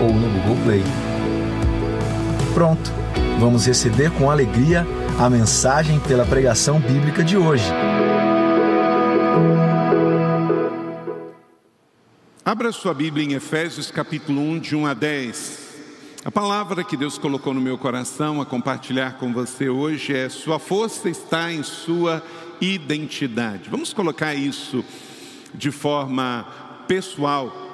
ou 0.00 0.12
no 0.12 0.28
Google 0.40 0.64
Play. 0.64 0.82
Pronto, 2.54 2.92
vamos 3.38 3.66
receber 3.66 4.10
com 4.12 4.30
alegria 4.30 4.86
a 5.18 5.28
mensagem 5.28 5.98
pela 6.00 6.24
pregação 6.24 6.80
bíblica 6.80 7.24
de 7.24 7.36
hoje. 7.36 7.70
Abra 12.44 12.72
sua 12.72 12.94
Bíblia 12.94 13.26
em 13.26 13.34
Efésios 13.34 13.90
capítulo 13.90 14.40
1, 14.40 14.58
de 14.60 14.74
1 14.74 14.86
a 14.86 14.94
10. 14.94 15.68
A 16.24 16.30
palavra 16.30 16.82
que 16.82 16.96
Deus 16.96 17.18
colocou 17.18 17.52
no 17.52 17.60
meu 17.60 17.78
coração 17.78 18.40
a 18.40 18.46
compartilhar 18.46 19.18
com 19.18 19.32
você 19.32 19.68
hoje 19.68 20.16
é: 20.16 20.28
Sua 20.28 20.58
força 20.58 21.08
está 21.08 21.52
em 21.52 21.62
sua 21.62 22.22
identidade. 22.60 23.68
Vamos 23.70 23.92
colocar 23.92 24.34
isso 24.34 24.84
de 25.54 25.70
forma 25.70 26.46
pessoal, 26.86 27.67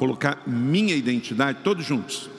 colocar 0.00 0.42
minha 0.46 0.96
identidade, 0.96 1.58
todos 1.62 1.84
juntos. 1.84 2.30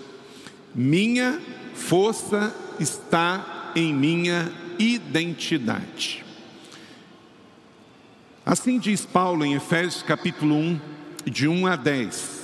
Minha 0.73 1.39
força 1.75 2.55
está 2.79 3.71
em 3.75 3.93
minha 3.93 4.51
identidade. 4.79 6.25
Assim 8.43 8.79
diz 8.79 9.05
Paulo 9.05 9.45
em 9.45 9.53
Efésios 9.53 10.01
capítulo 10.01 10.55
1, 10.55 10.79
de 11.27 11.47
1 11.47 11.67
a 11.67 11.75
10. 11.75 12.41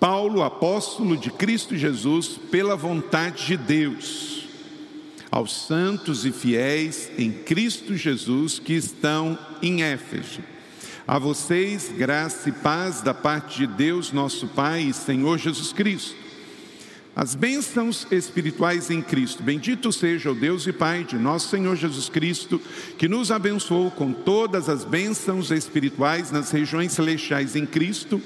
Paulo, 0.00 0.42
apóstolo 0.42 1.14
de 1.14 1.30
Cristo 1.30 1.76
Jesus, 1.76 2.40
pela 2.50 2.74
vontade 2.74 3.44
de 3.48 3.56
Deus, 3.58 4.48
aos 5.30 5.66
santos 5.66 6.24
e 6.24 6.32
fiéis 6.32 7.10
em 7.18 7.30
Cristo 7.30 7.94
Jesus 7.94 8.58
que 8.58 8.72
estão 8.72 9.38
em 9.60 9.82
Éfeso. 9.82 10.40
A 11.08 11.18
vocês, 11.18 11.90
graça 11.96 12.50
e 12.50 12.52
paz 12.52 13.00
da 13.00 13.14
parte 13.14 13.60
de 13.60 13.66
Deus, 13.66 14.12
nosso 14.12 14.46
Pai 14.46 14.82
e 14.82 14.92
Senhor 14.92 15.38
Jesus 15.38 15.72
Cristo. 15.72 16.14
As 17.16 17.34
bênçãos 17.34 18.06
espirituais 18.10 18.90
em 18.90 19.00
Cristo. 19.00 19.42
Bendito 19.42 19.90
seja 19.90 20.30
o 20.30 20.34
Deus 20.34 20.66
e 20.66 20.72
Pai 20.72 21.04
de 21.04 21.16
nosso 21.16 21.48
Senhor 21.48 21.74
Jesus 21.76 22.10
Cristo, 22.10 22.60
que 22.98 23.08
nos 23.08 23.30
abençoou 23.30 23.90
com 23.90 24.12
todas 24.12 24.68
as 24.68 24.84
bênçãos 24.84 25.50
espirituais 25.50 26.30
nas 26.30 26.50
regiões 26.50 26.92
celestiais 26.92 27.56
em 27.56 27.64
Cristo, 27.64 28.20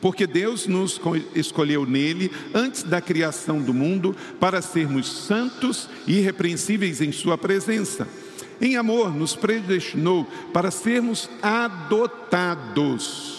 porque 0.00 0.24
Deus 0.24 0.68
nos 0.68 1.00
escolheu 1.34 1.84
nele 1.84 2.30
antes 2.54 2.84
da 2.84 3.00
criação 3.00 3.60
do 3.60 3.74
mundo 3.74 4.14
para 4.38 4.62
sermos 4.62 5.08
santos 5.26 5.90
e 6.06 6.18
irrepreensíveis 6.18 7.00
em 7.00 7.10
Sua 7.10 7.36
presença. 7.36 8.06
Em 8.60 8.76
amor, 8.76 9.14
nos 9.14 9.36
predestinou 9.36 10.26
para 10.52 10.70
sermos 10.70 11.30
adotados 11.42 13.38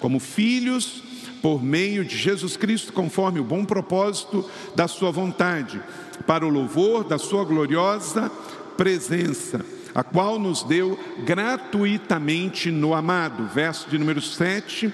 como 0.00 0.18
filhos 0.20 1.02
por 1.42 1.62
meio 1.62 2.04
de 2.04 2.16
Jesus 2.16 2.56
Cristo, 2.56 2.92
conforme 2.92 3.40
o 3.40 3.44
bom 3.44 3.64
propósito 3.64 4.48
da 4.74 4.86
Sua 4.86 5.10
vontade, 5.10 5.80
para 6.26 6.46
o 6.46 6.50
louvor 6.50 7.04
da 7.04 7.18
Sua 7.18 7.44
gloriosa 7.44 8.30
presença, 8.76 9.64
a 9.94 10.02
qual 10.02 10.38
nos 10.38 10.62
deu 10.62 10.98
gratuitamente 11.24 12.70
no 12.70 12.94
amado. 12.94 13.48
Verso 13.52 13.90
de 13.90 13.98
número 13.98 14.22
7. 14.22 14.92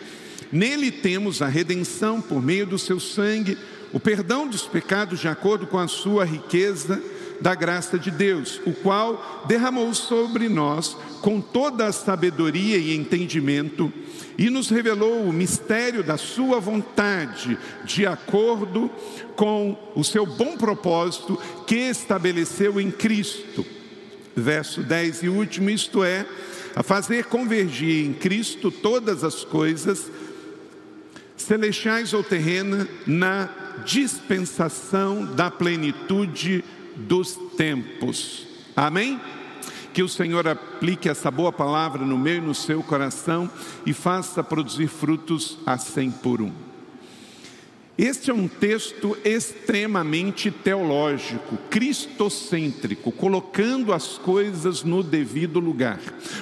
Nele 0.51 0.91
temos 0.91 1.43
a 1.43 1.49
redenção 1.49 2.21
por 2.21 2.43
meio 2.43 2.67
do 2.67 2.79
seu 2.79 2.99
sangue, 3.01 3.59
o 3.93 4.01
perdão 4.01 4.47
dos 4.47 4.63
pecados 4.63 5.21
de 5.21 5.29
acordo 5.29 5.67
com 5.67 5.79
a 5.79 5.89
sua 5.89 6.25
riqueza 6.25 7.03
da 7.41 7.55
graça 7.55 7.99
de 7.99 8.11
Deus, 8.11 8.61
o 8.67 8.73
qual 8.73 9.45
derramou 9.47 9.93
sobre 9.95 10.49
nós 10.49 10.97
com 11.21 11.41
toda 11.41 11.87
a 11.87 11.93
sabedoria 11.93 12.77
e 12.77 12.95
entendimento 12.95 13.93
e 14.39 14.51
nos 14.51 14.69
revelou 14.69 15.23
o 15.23 15.33
mistério 15.33 16.03
da 16.03 16.17
Sua 16.17 16.61
vontade, 16.61 17.59
de 17.85 18.07
acordo 18.07 18.91
com 19.35 19.77
o 19.95 20.05
seu 20.05 20.27
bom 20.27 20.57
propósito 20.57 21.41
que 21.67 21.77
estabeleceu 21.77 22.81
em 22.81 22.91
Cristo. 22.91 23.65
Verso 24.35 24.83
10 24.83 25.23
e 25.23 25.29
último, 25.29 25.71
isto 25.71 26.05
é, 26.05 26.27
a 26.75 26.83
fazer 26.83 27.25
convergir 27.25 28.05
em 28.05 28.13
Cristo 28.13 28.71
todas 28.71 29.25
as 29.25 29.43
coisas, 29.45 30.11
celestiais 31.37 32.13
ou 32.13 32.23
terrenas, 32.23 32.87
na 33.07 33.49
dispensação 33.85 35.25
da 35.25 35.51
plenitude 35.51 36.63
dos 36.97 37.37
tempos. 37.57 38.47
Amém? 38.75 39.21
Que 39.93 40.03
o 40.03 40.09
Senhor 40.09 40.47
aplique 40.47 41.09
essa 41.09 41.31
boa 41.31 41.53
palavra 41.53 42.05
no 42.05 42.19
meu 42.19 42.37
e 42.37 42.41
no 42.41 42.55
seu 42.55 42.83
coração 42.83 43.51
e 43.85 43.93
faça 43.93 44.43
produzir 44.43 44.89
frutos 44.89 45.59
a 45.65 45.79
cem 45.79 46.11
por 46.11 46.43
um. 46.43 46.66
Este 47.99 48.31
é 48.31 48.35
um 48.35 48.47
texto 48.47 49.17
extremamente 49.25 50.51
teológico, 50.51 51.57
cristocêntrico, 51.71 53.11
colocando 53.11 53.91
as 53.91 54.19
coisas 54.19 54.83
no 54.83 55.03
devido 55.03 55.59
lugar. 55.59 55.99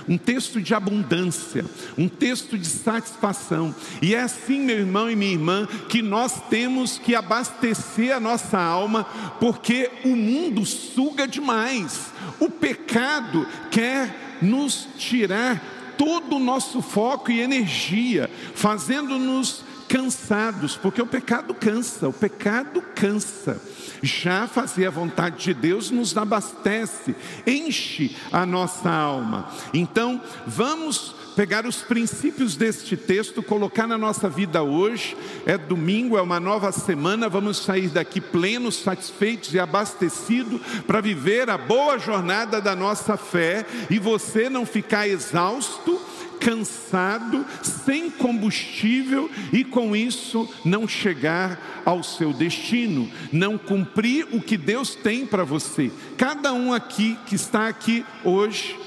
Um 0.09 0.19
texto 0.19 0.61
de 0.61 0.75
abundância, 0.75 1.65
um 1.97 2.09
texto 2.09 2.59
de 2.59 2.67
satisfação. 2.67 3.73
E 4.03 4.17
é 4.17 4.23
assim, 4.23 4.59
meu 4.59 4.79
irmão 4.79 5.09
e 5.09 5.15
minha 5.15 5.33
irmã, 5.33 5.69
que 5.89 6.03
nós 6.03 6.43
temos 6.51 6.99
que 6.99 7.15
abastecer 7.15 8.13
a 8.17 8.19
nossa 8.19 8.59
alma, 8.59 9.05
porque 9.39 9.93
o 10.05 10.17
mundo 10.17 10.67
suga 10.67 11.29
demais. 11.29 12.13
O 12.41 12.51
pecado 12.51 13.47
quer 13.71 14.39
nos 14.43 14.89
tirar 14.99 15.95
todo 15.97 16.35
o 16.35 16.41
nosso 16.41 16.83
foco 16.83 17.31
e 17.31 17.41
energia, 17.41 18.29
fazendo-nos 18.57 19.63
cansados, 19.89 20.77
porque 20.77 21.01
o 21.01 21.07
pecado 21.07 21.55
cansa, 21.55 22.09
o 22.09 22.13
pecado 22.13 22.83
cansa. 22.95 23.61
Já 24.03 24.47
fazer 24.47 24.87
a 24.87 24.91
vontade 24.91 25.45
de 25.45 25.55
Deus 25.55 25.91
nos 25.91 26.17
abastece, 26.17 27.15
enche 27.47 28.17
a 28.31 28.45
nossa 28.45 28.91
alma. 28.91 29.51
Então, 29.73 30.21
vamos 30.47 31.24
pegar 31.35 31.67
os 31.67 31.77
princípios 31.83 32.57
deste 32.57 32.97
texto, 32.97 33.43
colocar 33.43 33.87
na 33.87 33.99
nossa 33.99 34.29
vida 34.29 34.63
hoje. 34.63 35.17
É 35.45 35.59
domingo, 35.59 36.17
é 36.17 36.23
uma 36.23 36.41
nova 36.41 36.73
semana, 36.73 37.29
vamos 37.29 37.59
sair 37.59 37.89
daqui 37.89 38.21
plenos, 38.21 38.77
satisfeitos 38.77 39.53
e 39.53 39.59
abastecidos 39.59 40.61
para 40.87 41.01
viver 41.01 41.51
a 41.51 41.59
boa 41.59 41.99
jornada 41.99 42.61
da 42.61 42.75
nossa 42.75 43.17
fé 43.17 43.67
e 43.91 43.99
você 43.99 44.49
não 44.49 44.65
ficar 44.65 45.09
exausto 45.09 46.01
cansado, 46.41 47.45
sem 47.63 48.11
combustível 48.11 49.31
e 49.51 49.65
com 49.65 49.97
isso 49.97 50.47
não 50.63 50.87
chegar 50.87 51.83
ao 51.87 52.03
seu 52.03 52.35
destino, 52.35 53.11
não 53.33 53.57
cumprir 53.57 54.27
o 54.31 54.43
que 54.43 54.59
Deus 54.59 54.95
tem 54.95 55.25
para 55.25 55.43
você. 55.43 55.91
Cada 56.19 56.53
um 56.53 56.73
aqui 56.73 57.19
que 57.27 57.35
está 57.35 57.67
aqui 57.67 58.05
hoje 58.23 58.79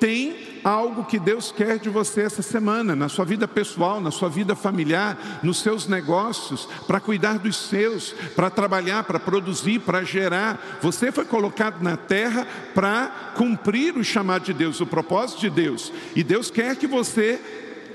tem 0.00 0.51
algo 0.64 1.04
que 1.04 1.18
Deus 1.18 1.52
quer 1.52 1.78
de 1.78 1.88
você 1.88 2.22
essa 2.22 2.42
semana, 2.42 2.94
na 2.94 3.08
sua 3.08 3.24
vida 3.24 3.48
pessoal, 3.48 4.00
na 4.00 4.10
sua 4.10 4.28
vida 4.28 4.54
familiar, 4.54 5.40
nos 5.42 5.60
seus 5.60 5.86
negócios, 5.86 6.68
para 6.86 7.00
cuidar 7.00 7.38
dos 7.38 7.56
seus, 7.56 8.12
para 8.34 8.50
trabalhar, 8.50 9.04
para 9.04 9.18
produzir, 9.18 9.80
para 9.80 10.04
gerar. 10.04 10.78
Você 10.80 11.10
foi 11.10 11.24
colocado 11.24 11.82
na 11.82 11.96
terra 11.96 12.46
para 12.74 13.32
cumprir 13.36 13.96
o 13.96 14.04
chamado 14.04 14.44
de 14.44 14.52
Deus, 14.52 14.80
o 14.80 14.86
propósito 14.86 15.40
de 15.40 15.50
Deus. 15.50 15.92
E 16.14 16.22
Deus 16.22 16.50
quer 16.50 16.76
que 16.76 16.86
você 16.86 17.40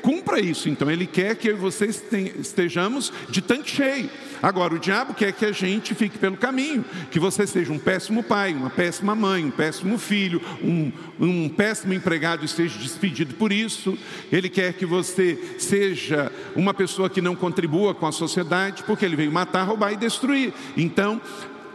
cumpra 0.08 0.40
isso. 0.40 0.70
Então, 0.70 0.90
Ele 0.90 1.06
quer 1.06 1.36
que 1.36 1.50
eu 1.50 1.58
e 1.58 1.60
você 1.60 1.86
estejamos 1.86 3.12
de 3.30 3.42
tanque 3.42 3.70
cheio. 3.70 4.10
Agora, 4.42 4.74
o 4.74 4.80
diabo 4.80 5.14
quer 5.14 5.34
que 5.34 5.44
a 5.44 5.52
gente 5.52 5.94
fique 5.94 6.18
pelo 6.18 6.38
caminho, 6.38 6.86
que 7.12 7.20
você 7.20 7.46
seja 7.46 7.74
um 7.74 7.78
péssimo 7.78 8.24
pai, 8.24 8.54
uma 8.54 8.70
péssima 8.70 9.14
mãe, 9.14 9.44
um 9.44 9.52
péssimo 9.52 9.98
filho, 9.98 10.42
um, 10.64 10.94
um 11.20 11.50
péssimo 11.50 11.94
empregado 11.94 12.46
e 12.46 12.48
seja 12.48 12.80
despedido 12.80 13.34
por 13.34 13.52
isso. 13.52 13.98
Ele 14.32 14.48
quer 14.48 14.72
que 14.72 14.86
você 14.86 15.38
seja 15.60 16.32
uma 16.56 16.74
pessoa 16.74 17.10
que 17.10 17.22
não 17.22 17.36
contribua 17.36 17.94
com 17.94 18.08
a 18.08 18.12
sociedade, 18.14 18.84
porque 18.84 19.04
ele 19.04 19.18
veio 19.18 19.32
matar, 19.32 19.64
roubar 19.64 19.92
e 19.92 19.98
destruir. 19.98 20.54
Então, 20.78 21.20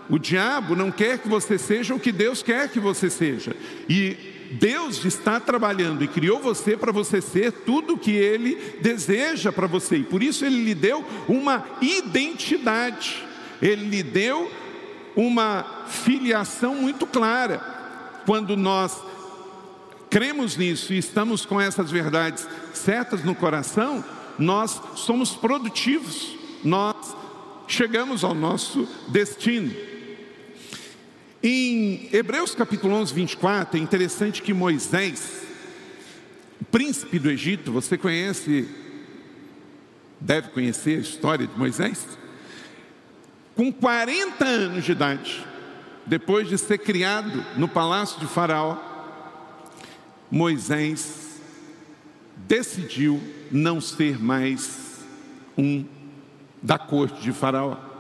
o 0.09 0.19
diabo 0.19 0.75
não 0.75 0.91
quer 0.91 1.19
que 1.19 1.29
você 1.29 1.59
seja 1.59 1.95
o 1.95 2.01
que 2.01 2.11
Deus 2.11 2.43
quer 2.43 2.71
que 2.71 2.81
você 2.81 3.11
seja. 3.11 3.55
E 3.87 4.32
Deus 4.53 5.05
está 5.05 5.41
trabalhando 5.41 6.05
e 6.05 6.09
criou 6.09 6.39
você 6.39 6.77
para 6.77 6.93
você 6.93 7.21
ser 7.21 7.53
tudo 7.53 7.95
o 7.95 7.99
que 7.99 8.11
Ele 8.11 8.57
deseja 8.81 9.51
para 9.51 9.67
você, 9.67 9.97
e 9.97 10.05
por 10.05 10.23
isso 10.23 10.45
Ele 10.45 10.63
lhe 10.63 10.75
deu 10.75 11.05
uma 11.29 11.65
identidade, 11.81 13.25
Ele 13.61 13.87
lhe 13.89 14.03
deu 14.03 14.51
uma 15.17 15.85
filiação 15.89 16.75
muito 16.75 17.07
clara. 17.07 17.59
Quando 18.27 18.57
nós 18.57 18.97
cremos 20.09 20.57
nisso 20.57 20.93
e 20.93 20.99
estamos 20.99 21.45
com 21.45 21.61
essas 21.61 21.91
verdades 21.91 22.47
certas 22.73 23.25
no 23.25 23.35
coração, 23.35 24.05
nós 24.39 24.81
somos 24.95 25.31
produtivos, 25.31 26.37
nós 26.63 27.17
chegamos 27.67 28.23
ao 28.23 28.35
nosso 28.35 28.87
destino. 29.09 29.92
Em 31.45 32.09
Hebreus 32.13 32.55
capítulo 32.55 32.95
11, 32.95 33.13
24, 33.13 33.77
é 33.77 33.83
interessante 33.83 34.41
que 34.41 34.55
Moisés, 34.55 35.43
príncipe 36.71 37.19
do 37.19 37.29
Egito, 37.29 37.73
você 37.73 37.99
conhece, 37.99 38.69
deve 40.21 40.51
conhecer 40.51 40.99
a 40.99 41.01
história 41.01 41.45
de 41.45 41.59
Moisés? 41.59 42.07
Com 43.57 43.73
40 43.73 44.45
anos 44.45 44.85
de 44.85 44.93
idade, 44.93 45.45
depois 46.07 46.49
de 46.49 46.57
ser 46.57 46.79
criado 46.79 47.45
no 47.57 47.67
palácio 47.67 48.21
de 48.21 48.27
Faraó, 48.29 48.79
Moisés 50.31 51.41
decidiu 52.47 53.21
não 53.51 53.81
ser 53.81 54.17
mais 54.17 55.01
um 55.59 55.85
da 56.63 56.79
corte 56.79 57.21
de 57.21 57.33
Faraó. 57.33 57.92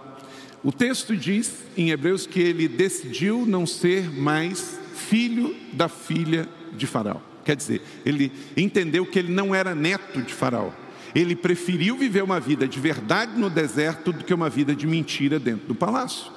O 0.64 0.70
texto 0.70 1.17
diz 1.17 1.64
em 1.76 1.91
Hebreus 1.91 2.26
que 2.26 2.41
ele 2.41 2.69
decidiu 2.69 3.44
não 3.44 3.67
ser 3.67 4.11
mais 4.11 4.79
filho 4.94 5.56
da 5.73 5.88
filha 5.88 6.49
de 6.76 6.87
Faraó. 6.87 7.20
Quer 7.44 7.56
dizer, 7.56 7.82
ele 8.06 8.31
entendeu 8.56 9.05
que 9.05 9.19
ele 9.19 9.32
não 9.32 9.53
era 9.53 9.75
neto 9.75 10.23
de 10.23 10.32
Faraó. 10.32 10.70
Ele 11.14 11.35
preferiu 11.35 11.97
viver 11.97 12.23
uma 12.23 12.38
vida 12.38 12.67
de 12.69 12.79
verdade 12.79 13.38
no 13.38 13.50
deserto 13.50 14.12
do 14.12 14.25
que 14.25 14.32
uma 14.32 14.49
vida 14.49 14.75
de 14.75 14.87
mentira 14.87 15.41
dentro 15.41 15.67
do 15.67 15.75
palácio. 15.75 16.31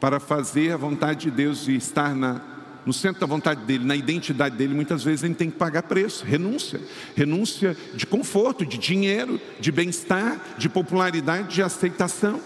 Para 0.00 0.18
fazer 0.18 0.72
a 0.72 0.76
vontade 0.76 1.26
de 1.26 1.30
Deus 1.30 1.68
e 1.68 1.76
estar 1.76 2.16
na, 2.16 2.40
no 2.86 2.92
centro 2.92 3.20
da 3.20 3.26
vontade 3.26 3.64
dele, 3.64 3.84
na 3.84 3.94
identidade 3.94 4.56
dele, 4.56 4.74
muitas 4.74 5.04
vezes 5.04 5.22
ele 5.22 5.34
tem 5.34 5.50
que 5.50 5.58
pagar 5.58 5.82
preço, 5.82 6.24
renúncia. 6.24 6.80
Renúncia 7.14 7.76
de 7.94 8.06
conforto, 8.06 8.64
de 8.64 8.78
dinheiro, 8.78 9.38
de 9.60 9.70
bem-estar, 9.70 10.40
de 10.58 10.68
popularidade, 10.68 11.54
de 11.54 11.62
aceitação. 11.62 12.40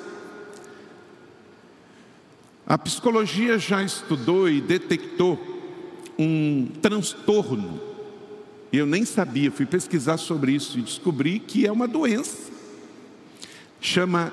A 2.68 2.76
psicologia 2.76 3.58
já 3.58 3.82
estudou 3.82 4.46
e 4.46 4.60
detectou 4.60 5.40
um 6.18 6.68
transtorno. 6.82 7.80
Eu 8.70 8.84
nem 8.84 9.06
sabia, 9.06 9.50
fui 9.50 9.64
pesquisar 9.64 10.18
sobre 10.18 10.52
isso 10.52 10.78
e 10.78 10.82
descobri 10.82 11.38
que 11.38 11.66
é 11.66 11.72
uma 11.72 11.88
doença. 11.88 12.52
Chama 13.80 14.30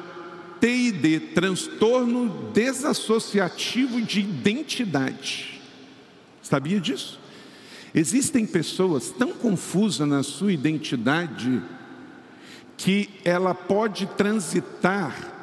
TID, 0.59 1.31
transtorno 1.33 2.51
desassociativo 2.51 4.01
de 4.01 4.19
identidade. 4.19 5.61
Sabia 6.41 6.81
disso? 6.81 7.17
Existem 7.93 8.45
pessoas 8.45 9.11
tão 9.11 9.31
confusas 9.31 10.05
na 10.05 10.23
sua 10.23 10.51
identidade 10.51 11.61
que 12.75 13.09
ela 13.23 13.55
pode 13.55 14.07
transitar 14.07 15.34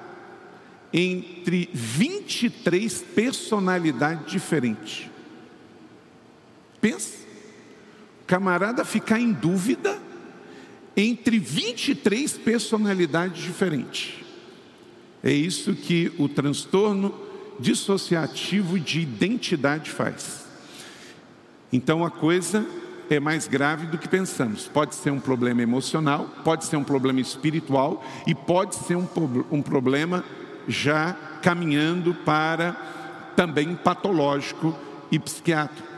entre 0.92 1.70
23 1.72 3.02
personalidades 3.14 4.30
diferentes. 4.30 5.08
Pensa, 6.80 7.18
camarada 8.26 8.84
ficar 8.84 9.20
em 9.20 9.32
dúvida 9.32 9.98
entre 10.96 11.38
23 11.38 12.32
personalidades 12.38 13.42
diferentes. 13.42 14.14
É 15.22 15.32
isso 15.32 15.74
que 15.74 16.12
o 16.18 16.28
transtorno 16.28 17.14
dissociativo 17.58 18.78
de 18.78 19.00
identidade 19.00 19.90
faz. 19.90 20.46
Então 21.72 22.04
a 22.04 22.10
coisa 22.10 22.66
é 23.08 23.20
mais 23.20 23.46
grave 23.46 23.86
do 23.86 23.98
que 23.98 24.08
pensamos. 24.08 24.68
Pode 24.68 24.94
ser 24.94 25.10
um 25.10 25.20
problema 25.20 25.62
emocional, 25.62 26.28
pode 26.44 26.64
ser 26.64 26.76
um 26.76 26.84
problema 26.84 27.20
espiritual 27.20 28.04
e 28.26 28.34
pode 28.34 28.74
ser 28.74 28.96
um, 28.96 29.06
um 29.50 29.62
problema 29.62 30.24
já 30.68 31.16
caminhando 31.42 32.14
para 32.14 32.72
também 33.36 33.74
patológico 33.74 34.78
e 35.10 35.18
psiquiátrico. 35.18 35.88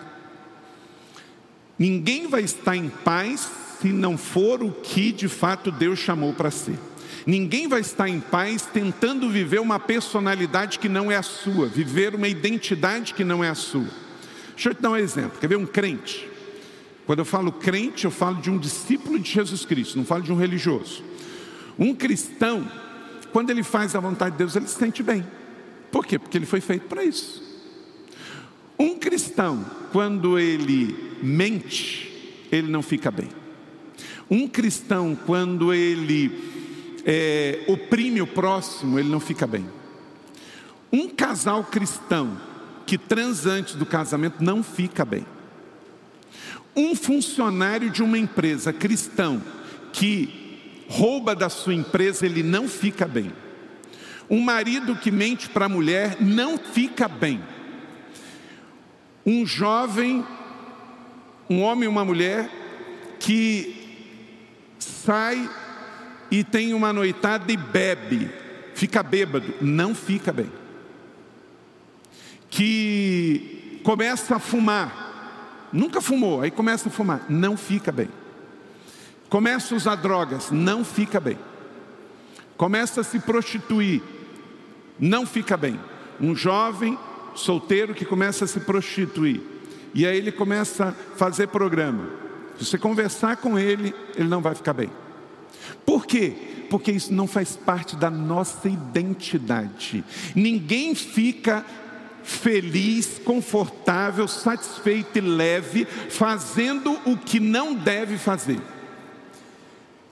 Ninguém 1.78 2.28
vai 2.28 2.42
estar 2.42 2.76
em 2.76 2.88
paz 2.88 3.50
se 3.80 3.88
não 3.88 4.16
for 4.16 4.62
o 4.62 4.70
que 4.70 5.12
de 5.12 5.28
fato 5.28 5.70
Deus 5.70 5.98
chamou 5.98 6.32
para 6.32 6.50
ser. 6.50 6.78
Ninguém 7.26 7.68
vai 7.68 7.80
estar 7.80 8.08
em 8.08 8.20
paz 8.20 8.68
tentando 8.72 9.30
viver 9.30 9.60
uma 9.60 9.78
personalidade 9.78 10.78
que 10.78 10.88
não 10.88 11.10
é 11.10 11.16
a 11.16 11.22
sua, 11.22 11.66
viver 11.66 12.14
uma 12.14 12.28
identidade 12.28 13.14
que 13.14 13.24
não 13.24 13.42
é 13.42 13.48
a 13.48 13.54
sua. 13.54 13.88
Deixa 14.54 14.70
eu 14.70 14.74
te 14.74 14.82
dar 14.82 14.90
um 14.90 14.96
exemplo. 14.96 15.38
Quer 15.40 15.48
ver 15.48 15.56
um 15.56 15.66
crente? 15.66 16.28
Quando 17.06 17.18
eu 17.18 17.24
falo 17.24 17.52
crente, 17.52 18.04
eu 18.04 18.10
falo 18.10 18.40
de 18.40 18.50
um 18.50 18.58
discípulo 18.58 19.18
de 19.18 19.30
Jesus 19.30 19.64
Cristo, 19.64 19.98
não 19.98 20.04
falo 20.04 20.22
de 20.22 20.32
um 20.32 20.36
religioso. 20.36 21.02
Um 21.78 21.94
cristão 21.94 22.70
quando 23.34 23.50
ele 23.50 23.64
faz 23.64 23.96
a 23.96 23.98
vontade 23.98 24.30
de 24.30 24.38
Deus, 24.38 24.54
ele 24.54 24.68
se 24.68 24.78
sente 24.78 25.02
bem. 25.02 25.26
Por 25.90 26.06
quê? 26.06 26.20
Porque 26.20 26.38
ele 26.38 26.46
foi 26.46 26.60
feito 26.60 26.86
para 26.86 27.02
isso. 27.02 27.42
Um 28.78 28.96
cristão, 28.96 29.66
quando 29.90 30.38
ele 30.38 31.16
mente, 31.20 32.46
ele 32.52 32.70
não 32.70 32.80
fica 32.80 33.10
bem. 33.10 33.28
Um 34.30 34.46
cristão, 34.46 35.18
quando 35.26 35.74
ele 35.74 36.30
é, 37.04 37.64
oprime 37.66 38.22
o 38.22 38.26
próximo, 38.28 39.00
ele 39.00 39.08
não 39.08 39.18
fica 39.18 39.48
bem. 39.48 39.68
Um 40.92 41.08
casal 41.08 41.64
cristão 41.64 42.40
que 42.86 42.96
transa 42.96 43.50
antes 43.50 43.74
do 43.74 43.84
casamento 43.84 44.44
não 44.44 44.62
fica 44.62 45.04
bem. 45.04 45.26
Um 46.76 46.94
funcionário 46.94 47.90
de 47.90 48.00
uma 48.00 48.16
empresa 48.16 48.72
cristão 48.72 49.42
que 49.92 50.43
rouba 50.88 51.34
da 51.34 51.48
sua 51.48 51.74
empresa, 51.74 52.26
ele 52.26 52.42
não 52.42 52.68
fica 52.68 53.06
bem. 53.06 53.32
Um 54.28 54.40
marido 54.40 54.96
que 54.96 55.10
mente 55.10 55.48
para 55.48 55.66
a 55.66 55.68
mulher 55.68 56.16
não 56.20 56.56
fica 56.58 57.08
bem. 57.08 57.42
Um 59.24 59.46
jovem, 59.46 60.24
um 61.48 61.62
homem 61.62 61.84
e 61.84 61.88
uma 61.88 62.04
mulher 62.04 62.50
que 63.18 63.74
sai 64.78 65.48
e 66.30 66.42
tem 66.42 66.74
uma 66.74 66.92
noitada 66.92 67.50
e 67.52 67.56
bebe, 67.56 68.30
fica 68.74 69.02
bêbado, 69.02 69.54
não 69.60 69.94
fica 69.94 70.32
bem. 70.32 70.50
Que 72.50 73.80
começa 73.82 74.36
a 74.36 74.38
fumar, 74.38 75.68
nunca 75.72 76.00
fumou, 76.00 76.42
aí 76.42 76.50
começa 76.50 76.88
a 76.88 76.92
fumar, 76.92 77.26
não 77.28 77.56
fica 77.56 77.90
bem 77.90 78.08
começa 79.34 79.74
a 79.74 79.76
usar 79.76 79.96
drogas, 79.96 80.52
não 80.52 80.84
fica 80.84 81.18
bem. 81.18 81.36
Começa 82.56 83.00
a 83.00 83.04
se 83.04 83.18
prostituir, 83.18 84.00
não 84.96 85.26
fica 85.26 85.56
bem. 85.56 85.76
Um 86.20 86.36
jovem 86.36 86.96
solteiro 87.34 87.94
que 87.94 88.04
começa 88.04 88.44
a 88.44 88.46
se 88.46 88.60
prostituir, 88.60 89.40
e 89.92 90.06
aí 90.06 90.16
ele 90.16 90.30
começa 90.30 90.84
a 90.84 90.92
fazer 91.16 91.48
programa. 91.48 92.08
Se 92.56 92.64
você 92.64 92.78
conversar 92.78 93.38
com 93.38 93.58
ele, 93.58 93.92
ele 94.14 94.28
não 94.28 94.40
vai 94.40 94.54
ficar 94.54 94.72
bem. 94.72 94.88
Por 95.84 96.06
quê? 96.06 96.66
Porque 96.70 96.92
isso 96.92 97.12
não 97.12 97.26
faz 97.26 97.56
parte 97.56 97.96
da 97.96 98.10
nossa 98.10 98.68
identidade. 98.68 100.04
Ninguém 100.32 100.94
fica 100.94 101.64
feliz, 102.22 103.20
confortável, 103.24 104.28
satisfeito 104.28 105.18
e 105.18 105.20
leve 105.20 105.86
fazendo 105.86 106.96
o 107.04 107.16
que 107.16 107.40
não 107.40 107.74
deve 107.74 108.16
fazer. 108.16 108.60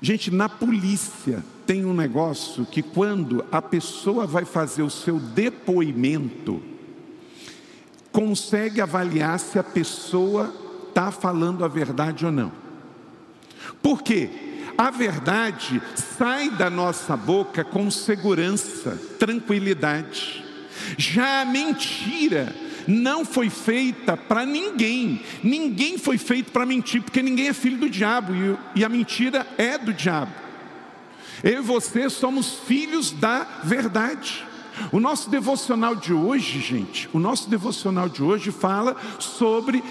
Gente, 0.02 0.32
na 0.32 0.48
polícia 0.48 1.44
tem 1.64 1.84
um 1.84 1.94
negócio 1.94 2.66
que 2.66 2.82
quando 2.82 3.44
a 3.52 3.62
pessoa 3.62 4.26
vai 4.26 4.44
fazer 4.44 4.82
o 4.82 4.90
seu 4.90 5.20
depoimento, 5.20 6.60
consegue 8.10 8.80
avaliar 8.80 9.38
se 9.38 9.60
a 9.60 9.62
pessoa 9.62 10.52
está 10.88 11.12
falando 11.12 11.64
a 11.64 11.68
verdade 11.68 12.26
ou 12.26 12.32
não. 12.32 12.50
Por 13.80 14.02
quê? 14.02 14.28
A 14.76 14.90
verdade 14.90 15.80
sai 16.18 16.50
da 16.50 16.68
nossa 16.68 17.16
boca 17.16 17.62
com 17.62 17.88
segurança, 17.88 19.00
tranquilidade. 19.20 20.44
Já 20.98 21.42
a 21.42 21.44
mentira 21.44 22.52
não 22.86 23.24
foi 23.24 23.50
feita 23.50 24.16
para 24.16 24.44
ninguém. 24.44 25.20
Ninguém 25.42 25.98
foi 25.98 26.18
feito 26.18 26.50
para 26.52 26.66
mentir, 26.66 27.02
porque 27.02 27.22
ninguém 27.22 27.48
é 27.48 27.52
filho 27.52 27.78
do 27.78 27.90
diabo 27.90 28.32
e 28.74 28.84
a 28.84 28.88
mentira 28.88 29.46
é 29.56 29.78
do 29.78 29.92
diabo. 29.92 30.32
Eu 31.42 31.58
e 31.58 31.62
você 31.62 32.08
somos 32.08 32.60
filhos 32.66 33.10
da 33.10 33.46
verdade. 33.64 34.44
O 34.90 34.98
nosso 34.98 35.28
devocional 35.28 35.94
de 35.94 36.12
hoje, 36.12 36.60
gente, 36.60 37.08
o 37.12 37.18
nosso 37.18 37.48
devocional 37.48 38.08
de 38.08 38.22
hoje 38.22 38.50
fala 38.50 38.96
sobre 39.18 39.82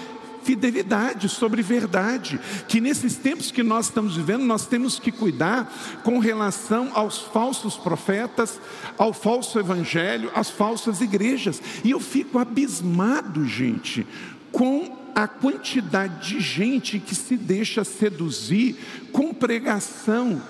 fidelidade, 0.42 1.28
sobre 1.28 1.62
verdade. 1.62 2.40
Que 2.68 2.80
nesses 2.80 3.16
tempos 3.16 3.50
que 3.50 3.62
nós 3.62 3.86
estamos 3.86 4.16
vivendo, 4.16 4.44
nós 4.44 4.66
temos 4.66 4.98
que 4.98 5.12
cuidar 5.12 5.72
com 6.02 6.18
relação 6.18 6.90
aos 6.94 7.18
falsos 7.18 7.76
profetas, 7.76 8.60
ao 8.98 9.12
falso 9.12 9.58
evangelho, 9.58 10.30
às 10.34 10.50
falsas 10.50 11.00
igrejas. 11.00 11.60
E 11.84 11.90
eu 11.90 12.00
fico 12.00 12.38
abismado, 12.38 13.46
gente, 13.46 14.06
com 14.50 14.98
a 15.14 15.28
quantidade 15.28 16.34
de 16.34 16.40
gente 16.40 16.98
que 16.98 17.14
se 17.14 17.36
deixa 17.36 17.84
seduzir 17.84 18.76
com 19.12 19.34
pregação 19.34 20.40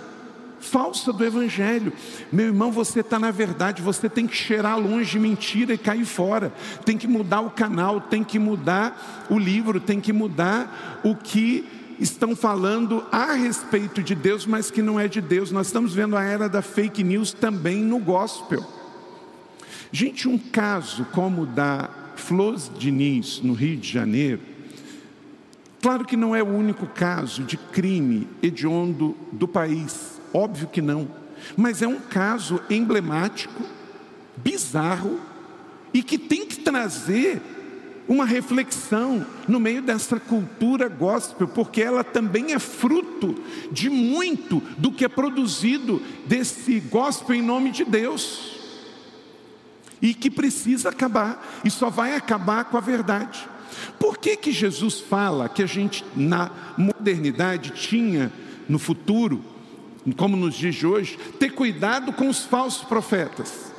falsa 0.62 1.12
do 1.12 1.24
Evangelho. 1.24 1.92
Meu 2.32 2.46
irmão, 2.46 2.70
você 2.72 3.00
está 3.00 3.18
na 3.18 3.30
verdade, 3.30 3.82
você 3.82 4.08
tem 4.08 4.26
que 4.26 4.36
cheirar 4.36 4.78
longe 4.78 5.18
mentira 5.18 5.74
e 5.74 5.78
cair 5.78 6.06
fora. 6.06 6.52
Tem 6.84 6.96
que 6.96 7.06
mudar 7.06 7.40
o 7.40 7.50
canal, 7.50 8.00
tem 8.00 8.24
que 8.24 8.38
mudar 8.38 9.26
o 9.28 9.38
livro, 9.38 9.80
tem 9.80 10.00
que 10.00 10.12
mudar 10.12 11.00
o 11.04 11.14
que 11.14 11.66
estão 11.98 12.34
falando 12.34 13.04
a 13.12 13.32
respeito 13.32 14.02
de 14.02 14.14
Deus, 14.14 14.46
mas 14.46 14.70
que 14.70 14.80
não 14.80 14.98
é 14.98 15.08
de 15.08 15.20
Deus. 15.20 15.50
Nós 15.50 15.66
estamos 15.66 15.92
vendo 15.94 16.16
a 16.16 16.22
era 16.22 16.48
da 16.48 16.62
fake 16.62 17.02
news 17.02 17.32
também 17.32 17.76
no 17.76 17.98
gospel. 17.98 18.64
Gente, 19.90 20.26
um 20.26 20.38
caso 20.38 21.04
como 21.12 21.42
o 21.42 21.46
da 21.46 21.90
Flores 22.16 22.70
Diniz, 22.78 23.40
no 23.42 23.52
Rio 23.52 23.76
de 23.76 23.92
Janeiro, 23.92 24.40
claro 25.82 26.04
que 26.04 26.16
não 26.16 26.34
é 26.34 26.42
o 26.42 26.48
único 26.48 26.86
caso 26.86 27.42
de 27.42 27.56
crime 27.56 28.26
hediondo 28.42 29.16
do 29.32 29.46
país. 29.46 30.11
Óbvio 30.32 30.68
que 30.68 30.80
não. 30.80 31.08
Mas 31.56 31.82
é 31.82 31.86
um 31.86 31.98
caso 31.98 32.60
emblemático, 32.70 33.62
bizarro, 34.36 35.20
e 35.92 36.02
que 36.02 36.16
tem 36.16 36.46
que 36.46 36.60
trazer 36.60 37.40
uma 38.08 38.24
reflexão 38.24 39.24
no 39.46 39.60
meio 39.60 39.82
dessa 39.82 40.18
cultura 40.18 40.88
gospel, 40.88 41.46
porque 41.48 41.80
ela 41.80 42.02
também 42.02 42.52
é 42.52 42.58
fruto 42.58 43.36
de 43.70 43.88
muito 43.88 44.60
do 44.76 44.90
que 44.90 45.04
é 45.04 45.08
produzido 45.08 46.02
desse 46.26 46.80
gospel 46.80 47.36
em 47.36 47.42
nome 47.42 47.70
de 47.70 47.84
Deus. 47.84 48.60
E 50.00 50.14
que 50.14 50.30
precisa 50.30 50.88
acabar, 50.88 51.60
e 51.64 51.70
só 51.70 51.88
vai 51.88 52.16
acabar 52.16 52.64
com 52.64 52.76
a 52.76 52.80
verdade. 52.80 53.48
Por 53.98 54.18
que, 54.18 54.36
que 54.36 54.52
Jesus 54.52 55.00
fala 55.00 55.48
que 55.48 55.62
a 55.62 55.66
gente 55.66 56.04
na 56.16 56.50
modernidade 56.76 57.70
tinha 57.70 58.32
no 58.68 58.78
futuro 58.78 59.51
como 60.16 60.36
nos 60.36 60.54
diz 60.54 60.82
hoje, 60.82 61.18
ter 61.38 61.50
cuidado 61.50 62.12
com 62.12 62.28
os 62.28 62.44
falsos 62.44 62.84
profetas, 62.84 63.72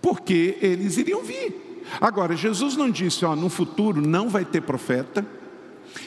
porque 0.00 0.58
eles 0.60 0.98
iriam 0.98 1.22
vir. 1.22 1.84
Agora, 2.00 2.36
Jesus 2.36 2.76
não 2.76 2.90
disse, 2.90 3.24
ó, 3.24 3.34
no 3.34 3.48
futuro 3.48 4.00
não 4.00 4.28
vai 4.28 4.44
ter 4.44 4.60
profeta, 4.62 5.26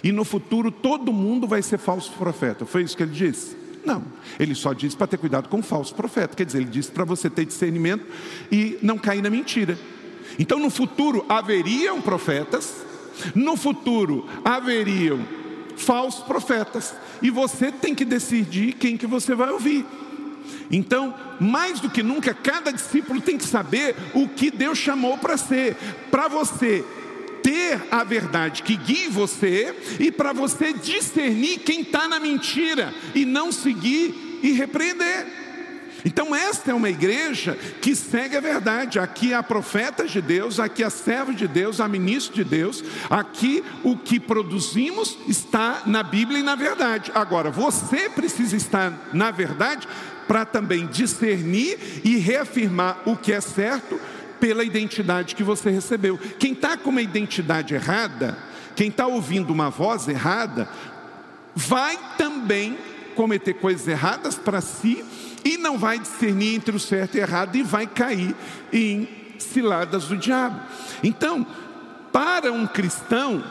e 0.03 0.11
no 0.11 0.23
futuro 0.23 0.71
todo 0.71 1.13
mundo 1.13 1.47
vai 1.47 1.61
ser 1.61 1.77
falso 1.77 2.11
profeta. 2.13 2.65
Foi 2.65 2.83
isso 2.83 2.97
que 2.97 3.03
ele 3.03 3.11
disse? 3.11 3.55
Não, 3.85 4.03
ele 4.39 4.55
só 4.55 4.73
disse 4.73 4.97
para 4.97 5.07
ter 5.07 5.17
cuidado 5.17 5.47
com 5.47 5.59
o 5.59 5.63
falso 5.63 5.93
profeta. 5.93 6.35
Quer 6.35 6.45
dizer, 6.45 6.59
ele 6.59 6.71
disse 6.71 6.91
para 6.91 7.05
você 7.05 7.29
ter 7.29 7.45
discernimento 7.45 8.05
e 8.51 8.79
não 8.81 8.97
cair 8.97 9.21
na 9.21 9.29
mentira. 9.29 9.77
Então, 10.39 10.59
no 10.59 10.71
futuro 10.71 11.23
haveriam 11.29 12.01
profetas, 12.01 12.83
no 13.35 13.55
futuro 13.55 14.27
haveriam 14.43 15.19
falsos 15.77 16.23
profetas, 16.23 16.95
e 17.21 17.29
você 17.29 17.71
tem 17.71 17.93
que 17.95 18.05
decidir 18.05 18.73
quem 18.73 18.97
que 18.97 19.07
você 19.07 19.35
vai 19.35 19.49
ouvir. 19.49 19.85
Então, 20.71 21.13
mais 21.39 21.79
do 21.79 21.89
que 21.89 22.01
nunca, 22.01 22.33
cada 22.33 22.71
discípulo 22.71 23.21
tem 23.21 23.37
que 23.37 23.45
saber 23.45 23.95
o 24.13 24.27
que 24.27 24.49
Deus 24.49 24.77
chamou 24.77 25.17
para 25.17 25.37
ser, 25.37 25.75
para 26.09 26.27
você 26.27 26.83
ter 27.43 27.79
a 27.91 28.03
verdade 28.03 28.63
que 28.63 28.75
guie 28.75 29.07
você 29.07 29.75
e 29.99 30.11
para 30.11 30.33
você 30.33 30.73
discernir 30.73 31.59
quem 31.59 31.81
está 31.81 32.07
na 32.07 32.19
mentira 32.19 32.91
e 33.13 33.23
não 33.23 33.51
seguir 33.51 34.39
e 34.41 34.51
repreender. 34.51 35.44
Então, 36.05 36.35
esta 36.35 36.69
é 36.69 36.73
uma 36.73 36.89
igreja 36.89 37.57
que 37.81 37.95
segue 37.95 38.37
a 38.37 38.39
verdade. 38.39 38.99
Aqui 38.99 39.33
há 39.33 39.41
profetas 39.41 40.11
de 40.11 40.21
Deus, 40.21 40.59
aqui 40.59 40.83
há 40.83 40.89
servos 40.91 41.35
de 41.35 41.47
Deus, 41.47 41.81
há 41.81 41.87
ministros 41.87 42.35
de 42.35 42.43
Deus. 42.43 42.83
Aqui 43.09 43.63
o 43.83 43.97
que 43.97 44.19
produzimos 44.19 45.17
está 45.27 45.81
na 45.87 46.03
Bíblia 46.03 46.39
e 46.39 46.43
na 46.43 46.53
verdade. 46.53 47.11
Agora, 47.15 47.49
você 47.49 48.07
precisa 48.07 48.55
estar 48.55 49.09
na 49.11 49.31
verdade 49.31 49.87
para 50.27 50.45
também 50.45 50.85
discernir 50.85 52.01
e 52.03 52.17
reafirmar 52.17 53.01
o 53.05 53.17
que 53.17 53.33
é 53.33 53.41
certo 53.41 53.99
pela 54.39 54.63
identidade 54.63 55.33
que 55.33 55.43
você 55.43 55.71
recebeu. 55.71 56.19
Quem 56.37 56.53
está 56.53 56.77
com 56.77 56.91
uma 56.91 57.01
identidade 57.01 57.73
errada, 57.73 58.37
quem 58.75 58.89
está 58.89 59.07
ouvindo 59.07 59.51
uma 59.51 59.71
voz 59.71 60.07
errada, 60.07 60.69
vai 61.55 61.97
também 62.15 62.77
cometer 63.15 63.55
coisas 63.55 63.87
erradas 63.87 64.35
para 64.35 64.61
si 64.61 65.03
e 65.45 65.57
não 65.57 65.77
vai 65.77 65.99
discernir 65.99 66.55
entre 66.55 66.75
o 66.75 66.79
certo 66.79 67.15
e 67.15 67.19
o 67.19 67.21
errado 67.21 67.55
e 67.55 67.61
vai 67.61 67.85
cair 67.85 68.35
em 68.73 69.07
ciladas 69.37 70.05
do 70.05 70.17
diabo. 70.17 70.59
Então, 71.03 71.45
para 72.11 72.51
um 72.51 72.65
cristão, 72.65 73.43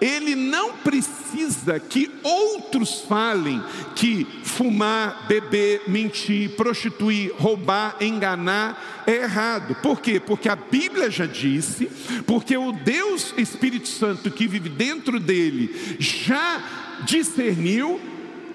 ele 0.00 0.34
não 0.34 0.74
precisa 0.74 1.80
que 1.80 2.10
outros 2.22 3.02
falem 3.02 3.62
que 3.96 4.26
fumar, 4.42 5.26
beber, 5.28 5.82
mentir, 5.88 6.50
prostituir, 6.56 7.32
roubar, 7.38 7.96
enganar 8.00 9.04
é 9.06 9.22
errado. 9.22 9.74
Por 9.76 10.00
quê? 10.00 10.20
Porque 10.20 10.48
a 10.48 10.56
Bíblia 10.56 11.10
já 11.10 11.24
disse, 11.24 11.86
porque 12.26 12.56
o 12.56 12.72
Deus 12.72 13.32
Espírito 13.38 13.88
Santo 13.88 14.30
que 14.30 14.46
vive 14.46 14.68
dentro 14.68 15.18
dele 15.18 15.96
já 15.98 16.62
discerniu 17.04 17.98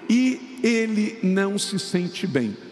e 0.08 0.60
ele 0.62 1.18
não 1.22 1.58
se 1.58 1.78
sente 1.78 2.26
bem 2.26 2.65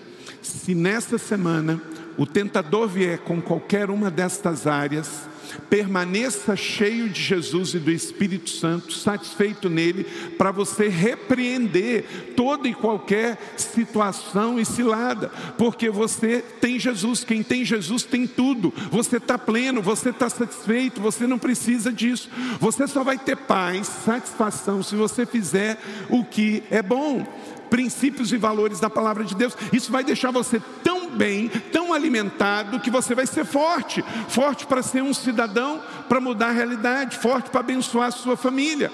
se 0.47 0.75
nesta 0.75 1.19
semana 1.19 1.81
o 2.17 2.27
tentador 2.27 2.89
vier 2.89 3.19
com 3.19 3.41
qualquer 3.41 3.91
uma 3.91 4.11
destas 4.11 4.67
áreas, 4.67 5.29
permaneça 5.69 6.57
cheio 6.57 7.09
de 7.09 7.21
Jesus 7.21 7.75
e 7.75 7.79
do 7.79 7.91
Espírito 7.91 8.51
Santo, 8.51 8.93
satisfeito 8.93 9.69
nele, 9.69 10.05
para 10.39 10.51
você 10.51 10.89
repreender 10.89 12.33
toda 12.37 12.69
e 12.69 12.75
qualquer 12.75 13.39
situação 13.57 14.59
e 14.59 14.65
cilada, 14.65 15.29
porque 15.59 15.91
você 15.91 16.45
tem 16.61 16.79
Jesus, 16.79 17.25
quem 17.25 17.43
tem 17.43 17.65
Jesus 17.65 18.05
tem 18.05 18.27
tudo, 18.27 18.73
você 18.91 19.17
está 19.17 19.39
pleno, 19.39 19.83
você 19.83 20.11
está 20.11 20.29
satisfeito, 20.29 21.01
você 21.01 21.27
não 21.27 21.39
precisa 21.39 21.93
disso, 21.93 22.29
você 22.61 22.87
só 22.87 23.03
vai 23.03 23.19
ter 23.19 23.37
paz, 23.37 23.87
satisfação, 23.87 24.83
se 24.83 24.95
você 24.95 25.27
fizer 25.27 25.79
o 26.09 26.25
que 26.25 26.63
é 26.71 26.83
bom 26.83 27.27
princípios 27.71 28.33
e 28.33 28.37
valores 28.37 28.80
da 28.80 28.90
palavra 28.90 29.25
de 29.25 29.35
Deus. 29.35 29.56
Isso 29.73 29.90
vai 29.90 30.04
deixar 30.04 30.30
você 30.30 30.61
tão 30.83 31.11
bem, 31.11 31.49
tão 31.49 31.92
alimentado, 31.92 32.80
que 32.80 32.90
você 32.90 33.14
vai 33.14 33.26
ser 33.26 33.44
forte 33.44 34.04
forte 34.28 34.66
para 34.66 34.83
ser 34.83 35.02
um 35.02 35.14
cidadão, 35.14 35.80
para 36.09 36.21
mudar 36.21 36.49
a 36.49 36.52
realidade, 36.52 37.18
forte 37.18 37.50
para 37.50 37.61
abençoar 37.61 38.09
a 38.09 38.12
sua 38.12 38.37
família. 38.37 38.90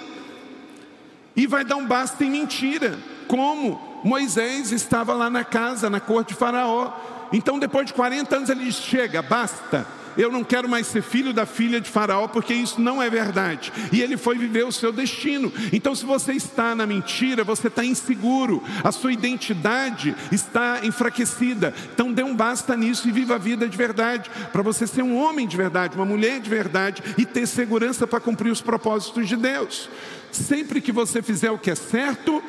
E 1.34 1.46
vai 1.46 1.64
dar 1.64 1.76
um 1.76 1.86
basta 1.86 2.24
em 2.24 2.30
mentira, 2.30 2.98
como 3.26 4.00
Moisés 4.04 4.72
estava 4.72 5.14
lá 5.14 5.30
na 5.30 5.44
casa, 5.44 5.88
na 5.88 6.00
corte 6.00 6.28
de 6.28 6.34
Faraó. 6.34 6.92
Então, 7.32 7.58
depois 7.58 7.86
de 7.86 7.94
40 7.94 8.36
anos, 8.36 8.50
ele 8.50 8.64
diz: 8.64 8.76
Chega, 8.76 9.22
basta 9.22 9.86
eu 10.20 10.30
não 10.30 10.44
quero 10.44 10.68
mais 10.68 10.86
ser 10.86 11.02
filho 11.02 11.32
da 11.32 11.46
filha 11.46 11.80
de 11.80 11.88
Faraó, 11.88 12.28
porque 12.28 12.52
isso 12.52 12.80
não 12.80 13.02
é 13.02 13.08
verdade. 13.08 13.72
E 13.92 14.00
ele 14.02 14.16
foi 14.16 14.36
viver 14.36 14.64
o 14.64 14.72
seu 14.72 14.92
destino. 14.92 15.52
Então, 15.72 15.94
se 15.94 16.04
você 16.04 16.32
está 16.32 16.74
na 16.74 16.86
mentira, 16.86 17.44
você 17.44 17.68
está 17.68 17.84
inseguro, 17.84 18.62
a 18.84 18.92
sua 18.92 19.12
identidade 19.12 20.14
está 20.30 20.80
enfraquecida. 20.82 21.74
Então, 21.92 22.12
dê 22.12 22.22
um 22.22 22.34
basta 22.34 22.76
nisso 22.76 23.08
e 23.08 23.12
viva 23.12 23.34
a 23.36 23.38
vida 23.38 23.68
de 23.68 23.76
verdade, 23.76 24.30
para 24.52 24.62
você 24.62 24.86
ser 24.86 25.02
um 25.02 25.16
homem 25.16 25.46
de 25.46 25.56
verdade, 25.56 25.96
uma 25.96 26.04
mulher 26.04 26.40
de 26.40 26.50
verdade 26.50 27.02
e 27.16 27.24
ter 27.24 27.46
segurança 27.46 28.06
para 28.06 28.20
cumprir 28.20 28.50
os 28.50 28.60
propósitos 28.60 29.28
de 29.28 29.36
Deus. 29.36 29.88
Sempre 30.30 30.80
que 30.80 30.92
você 30.92 31.22
fizer 31.22 31.50
o 31.50 31.58
que 31.58 31.70
é 31.70 31.74
certo, 31.74 32.42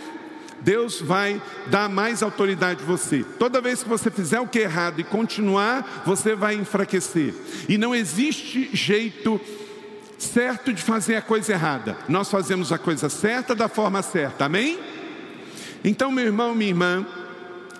Deus 0.63 1.01
vai 1.01 1.41
dar 1.67 1.89
mais 1.89 2.21
autoridade 2.21 2.83
a 2.83 2.85
você. 2.85 3.25
Toda 3.39 3.61
vez 3.61 3.83
que 3.83 3.89
você 3.89 4.11
fizer 4.11 4.39
o 4.39 4.47
que 4.47 4.59
é 4.59 4.63
errado 4.63 4.99
e 4.99 5.03
continuar, 5.03 6.03
você 6.05 6.35
vai 6.35 6.55
enfraquecer. 6.55 7.33
E 7.67 7.77
não 7.77 7.95
existe 7.95 8.69
jeito 8.73 9.39
certo 10.17 10.71
de 10.71 10.81
fazer 10.81 11.15
a 11.15 11.21
coisa 11.21 11.53
errada. 11.53 11.97
Nós 12.07 12.29
fazemos 12.29 12.71
a 12.71 12.77
coisa 12.77 13.09
certa 13.09 13.55
da 13.55 13.67
forma 13.67 14.01
certa. 14.01 14.45
Amém? 14.45 14.79
Então, 15.83 16.11
meu 16.11 16.25
irmão, 16.25 16.53
minha 16.53 16.69
irmã, 16.69 17.05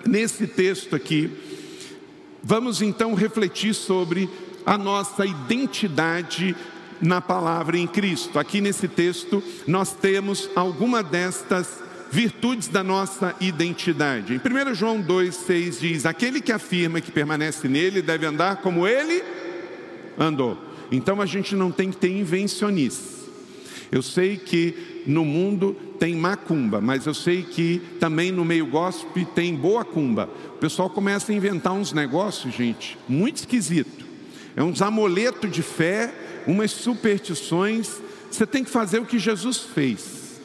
nesse 0.04 0.46
texto 0.48 0.96
aqui, 0.96 1.30
vamos 2.42 2.82
então 2.82 3.14
refletir 3.14 3.74
sobre 3.74 4.28
a 4.66 4.76
nossa 4.76 5.24
identidade 5.24 6.56
na 7.00 7.20
palavra 7.20 7.78
em 7.78 7.86
Cristo. 7.86 8.38
Aqui 8.38 8.60
nesse 8.60 8.88
texto, 8.88 9.42
nós 9.66 9.92
temos 9.92 10.50
alguma 10.56 11.02
destas 11.02 11.82
virtudes 12.12 12.68
da 12.68 12.84
nossa 12.84 13.34
identidade. 13.40 14.34
Em 14.34 14.70
1 14.70 14.74
João 14.74 15.02
2,6 15.02 15.80
diz: 15.80 16.04
Aquele 16.04 16.42
que 16.42 16.52
afirma 16.52 17.00
que 17.00 17.10
permanece 17.10 17.66
nele 17.66 18.02
deve 18.02 18.26
andar 18.26 18.56
como 18.56 18.86
ele 18.86 19.24
andou. 20.18 20.58
Então 20.90 21.22
a 21.22 21.26
gente 21.26 21.56
não 21.56 21.72
tem 21.72 21.90
que 21.90 21.96
ter 21.96 22.10
invencionice. 22.10 23.22
Eu 23.90 24.02
sei 24.02 24.36
que 24.36 25.02
no 25.06 25.24
mundo 25.24 25.74
tem 25.98 26.14
macumba, 26.14 26.82
mas 26.82 27.06
eu 27.06 27.14
sei 27.14 27.42
que 27.42 27.80
também 27.98 28.30
no 28.30 28.44
meio 28.44 28.66
gospel 28.66 29.24
tem 29.34 29.54
boa 29.54 29.82
cumba. 29.82 30.28
O 30.56 30.58
pessoal 30.58 30.90
começa 30.90 31.32
a 31.32 31.34
inventar 31.34 31.72
uns 31.72 31.94
negócios, 31.94 32.54
gente, 32.54 32.98
muito 33.08 33.38
esquisito. 33.38 34.04
É 34.54 34.62
uns 34.62 34.82
amuletos 34.82 35.50
de 35.50 35.62
fé, 35.62 36.12
umas 36.46 36.72
superstições. 36.72 38.02
Você 38.30 38.46
tem 38.46 38.62
que 38.62 38.70
fazer 38.70 38.98
o 38.98 39.06
que 39.06 39.18
Jesus 39.18 39.58
fez, 39.58 40.40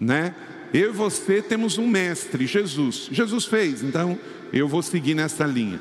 né? 0.00 0.34
Eu 0.72 0.90
e 0.90 0.92
você 0.92 1.42
temos 1.42 1.78
um 1.78 1.88
mestre, 1.88 2.46
Jesus. 2.46 3.08
Jesus 3.10 3.44
fez, 3.44 3.82
então 3.82 4.18
eu 4.52 4.68
vou 4.68 4.82
seguir 4.82 5.14
nessa 5.14 5.44
linha. 5.44 5.80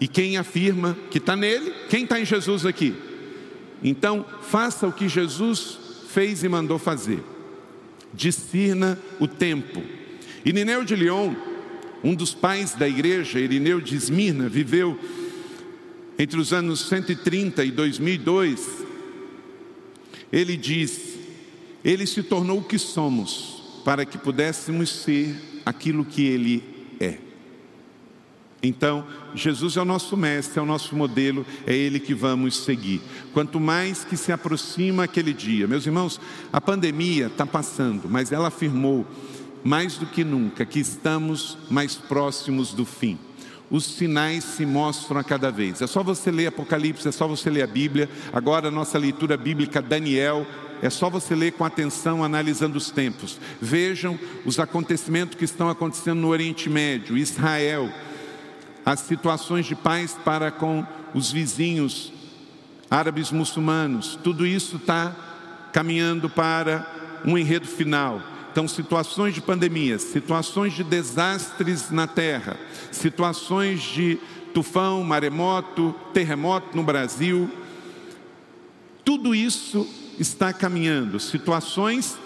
E 0.00 0.08
quem 0.08 0.36
afirma 0.36 0.96
que 1.10 1.18
está 1.18 1.36
nele, 1.36 1.72
quem 1.88 2.04
está 2.04 2.20
em 2.20 2.24
Jesus 2.24 2.66
aqui? 2.66 2.94
Então, 3.82 4.24
faça 4.42 4.86
o 4.86 4.92
que 4.92 5.08
Jesus 5.08 5.78
fez 6.08 6.44
e 6.44 6.48
mandou 6.48 6.78
fazer. 6.78 7.22
Discirna 8.12 8.98
o 9.18 9.26
tempo. 9.26 9.82
Irineu 10.44 10.84
de 10.84 10.94
Lyon, 10.94 11.34
um 12.02 12.14
dos 12.14 12.34
pais 12.34 12.74
da 12.74 12.88
igreja, 12.88 13.40
Irineu 13.40 13.80
de 13.80 13.96
Esmirna, 13.96 14.48
viveu 14.48 14.98
entre 16.18 16.38
os 16.38 16.52
anos 16.52 16.80
130 16.88 17.64
e 17.64 17.70
2002. 17.70 18.68
Ele 20.32 20.56
diz: 20.56 21.18
Ele 21.84 22.06
se 22.06 22.22
tornou 22.22 22.58
o 22.58 22.64
que 22.64 22.78
somos, 22.78 23.61
para 23.84 24.04
que 24.04 24.18
pudéssemos 24.18 24.90
ser 24.90 25.62
aquilo 25.64 26.04
que 26.04 26.24
Ele 26.24 26.62
é. 27.00 27.18
Então, 28.62 29.04
Jesus 29.34 29.76
é 29.76 29.82
o 29.82 29.84
nosso 29.84 30.16
mestre, 30.16 30.60
é 30.60 30.62
o 30.62 30.66
nosso 30.66 30.94
modelo, 30.94 31.44
é 31.66 31.74
ele 31.74 31.98
que 31.98 32.14
vamos 32.14 32.58
seguir. 32.58 33.02
Quanto 33.34 33.58
mais 33.58 34.04
que 34.04 34.16
se 34.16 34.30
aproxima 34.30 35.02
aquele 35.02 35.32
dia, 35.32 35.66
meus 35.66 35.84
irmãos, 35.84 36.20
a 36.52 36.60
pandemia 36.60 37.26
está 37.26 37.44
passando, 37.44 38.08
mas 38.08 38.30
ela 38.30 38.48
afirmou 38.48 39.04
mais 39.64 39.96
do 39.96 40.06
que 40.06 40.22
nunca 40.22 40.64
que 40.64 40.78
estamos 40.78 41.58
mais 41.68 41.96
próximos 41.96 42.72
do 42.72 42.84
fim. 42.84 43.18
Os 43.68 43.84
sinais 43.84 44.44
se 44.44 44.64
mostram 44.64 45.18
a 45.18 45.24
cada 45.24 45.50
vez. 45.50 45.82
É 45.82 45.86
só 45.86 46.02
você 46.02 46.30
ler 46.30 46.48
Apocalipse, 46.48 47.08
é 47.08 47.12
só 47.12 47.26
você 47.26 47.50
ler 47.50 47.62
a 47.62 47.66
Bíblia. 47.66 48.08
Agora, 48.32 48.70
nossa 48.70 48.98
leitura 48.98 49.36
bíblica, 49.36 49.80
Daniel, 49.80 50.46
é 50.82 50.90
só 50.90 51.08
você 51.08 51.34
ler 51.34 51.52
com 51.52 51.64
atenção, 51.64 52.22
analisando 52.22 52.76
os 52.76 52.90
tempos. 52.90 53.38
Vejam 53.60 54.18
os 54.44 54.58
acontecimentos 54.58 55.38
que 55.38 55.44
estão 55.44 55.70
acontecendo 55.70 56.20
no 56.20 56.28
Oriente 56.28 56.68
Médio, 56.68 57.16
Israel 57.16 57.90
as 58.84 59.00
situações 59.00 59.66
de 59.66 59.74
paz 59.74 60.16
para 60.24 60.50
com 60.50 60.84
os 61.14 61.30
vizinhos 61.30 62.12
árabes 62.90 63.30
muçulmanos, 63.30 64.18
tudo 64.22 64.46
isso 64.46 64.76
está 64.76 65.16
caminhando 65.72 66.28
para 66.28 67.20
um 67.24 67.38
enredo 67.38 67.66
final. 67.66 68.20
Então, 68.50 68.68
situações 68.68 69.32
de 69.32 69.40
pandemias, 69.40 70.02
situações 70.02 70.74
de 70.74 70.84
desastres 70.84 71.90
na 71.90 72.06
terra, 72.06 72.58
situações 72.90 73.80
de 73.80 74.18
tufão, 74.52 75.02
maremoto, 75.02 75.94
terremoto 76.12 76.76
no 76.76 76.82
Brasil, 76.82 77.50
tudo 79.02 79.34
isso 79.34 79.88
está 80.22 80.52
caminhando. 80.52 81.20
Situações 81.20 82.16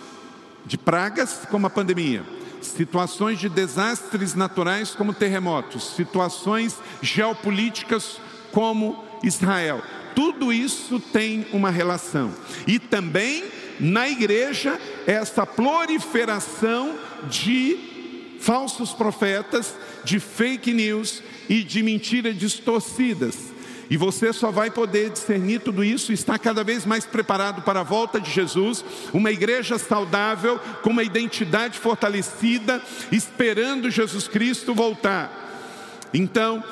de 0.64 0.78
pragas, 0.78 1.40
como 1.50 1.66
a 1.66 1.70
pandemia, 1.70 2.24
situações 2.60 3.38
de 3.38 3.48
desastres 3.48 4.34
naturais 4.34 4.94
como 4.94 5.12
terremotos, 5.12 5.94
situações 5.94 6.76
geopolíticas 7.02 8.20
como 8.52 9.04
Israel. 9.22 9.82
Tudo 10.14 10.52
isso 10.52 11.00
tem 11.00 11.46
uma 11.52 11.70
relação. 11.70 12.32
E 12.66 12.78
também 12.78 13.44
na 13.78 14.08
igreja 14.08 14.80
essa 15.06 15.44
proliferação 15.44 16.96
de 17.28 18.36
falsos 18.40 18.92
profetas, 18.92 19.74
de 20.04 20.18
fake 20.20 20.72
news 20.72 21.22
e 21.48 21.62
de 21.62 21.82
mentiras 21.82 22.36
distorcidas. 22.36 23.55
E 23.88 23.96
você 23.96 24.32
só 24.32 24.50
vai 24.50 24.70
poder 24.70 25.10
discernir 25.10 25.60
tudo 25.60 25.84
isso 25.84 26.10
e 26.10 26.14
estar 26.14 26.38
cada 26.38 26.64
vez 26.64 26.84
mais 26.84 27.04
preparado 27.04 27.62
para 27.62 27.80
a 27.80 27.84
volta 27.84 28.20
de 28.20 28.30
Jesus, 28.30 28.84
uma 29.12 29.30
igreja 29.30 29.78
saudável, 29.78 30.58
com 30.82 30.90
uma 30.90 31.02
identidade 31.02 31.78
fortalecida, 31.78 32.82
esperando 33.12 33.90
Jesus 33.90 34.26
Cristo 34.28 34.74
voltar. 34.74 36.08
Então, 36.12 36.62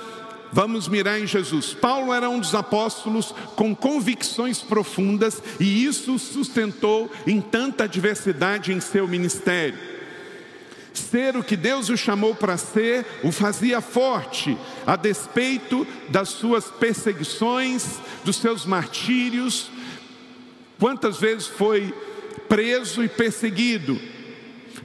Vamos 0.54 0.86
mirar 0.86 1.18
em 1.18 1.26
Jesus. 1.26 1.74
Paulo 1.74 2.14
era 2.14 2.30
um 2.30 2.38
dos 2.38 2.54
apóstolos 2.54 3.34
com 3.56 3.74
convicções 3.74 4.62
profundas 4.62 5.42
e 5.58 5.84
isso 5.84 6.16
sustentou 6.16 7.10
em 7.26 7.40
tanta 7.40 7.82
adversidade 7.84 8.72
em 8.72 8.78
seu 8.78 9.08
ministério. 9.08 9.93
Ser 10.94 11.36
o 11.36 11.42
que 11.42 11.56
Deus 11.56 11.88
o 11.88 11.96
chamou 11.96 12.34
para 12.34 12.56
ser 12.56 13.04
o 13.22 13.32
fazia 13.32 13.80
forte, 13.80 14.56
a 14.86 14.94
despeito 14.94 15.86
das 16.08 16.28
suas 16.28 16.66
perseguições, 16.66 17.98
dos 18.24 18.36
seus 18.36 18.64
martírios. 18.64 19.70
Quantas 20.78 21.18
vezes 21.18 21.46
foi 21.48 21.92
preso 22.48 23.02
e 23.02 23.08
perseguido? 23.08 24.00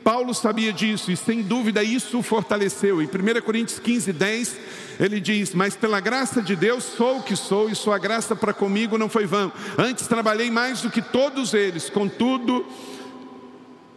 Paulo 0.04 0.34
sabia 0.34 0.74
disso 0.74 1.12
e, 1.12 1.18
sem 1.18 1.44
dúvida, 1.44 1.84
isso 1.84 2.18
o 2.18 2.24
fortaleceu. 2.24 3.02
Em 3.02 3.06
1 3.06 3.42
Coríntios 3.44 3.80
15, 3.80 4.12
10, 4.12 4.58
ele 5.00 5.20
diz: 5.20 5.54
Mas 5.54 5.76
pela 5.76 6.00
graça 6.00 6.42
de 6.42 6.56
Deus 6.56 6.84
sou 6.84 7.20
o 7.20 7.24
que 7.24 7.36
sou, 7.36 7.70
e 7.70 7.76
sua 7.76 7.98
graça 7.98 8.36
para 8.36 8.54
comigo 8.54 8.98
não 8.98 9.10
foi 9.10 9.26
vã. 9.26 9.52
Antes 9.78 10.08
trabalhei 10.08 10.50
mais 10.50 10.82
do 10.82 10.90
que 10.90 11.02
todos 11.02 11.54
eles, 11.54 11.90
contudo 11.90 12.66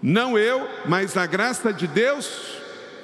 não 0.02 0.36
eu, 0.36 0.68
mas 0.86 1.16
a 1.16 1.26
graça 1.26 1.72
de 1.72 1.86
Deus 1.86 2.58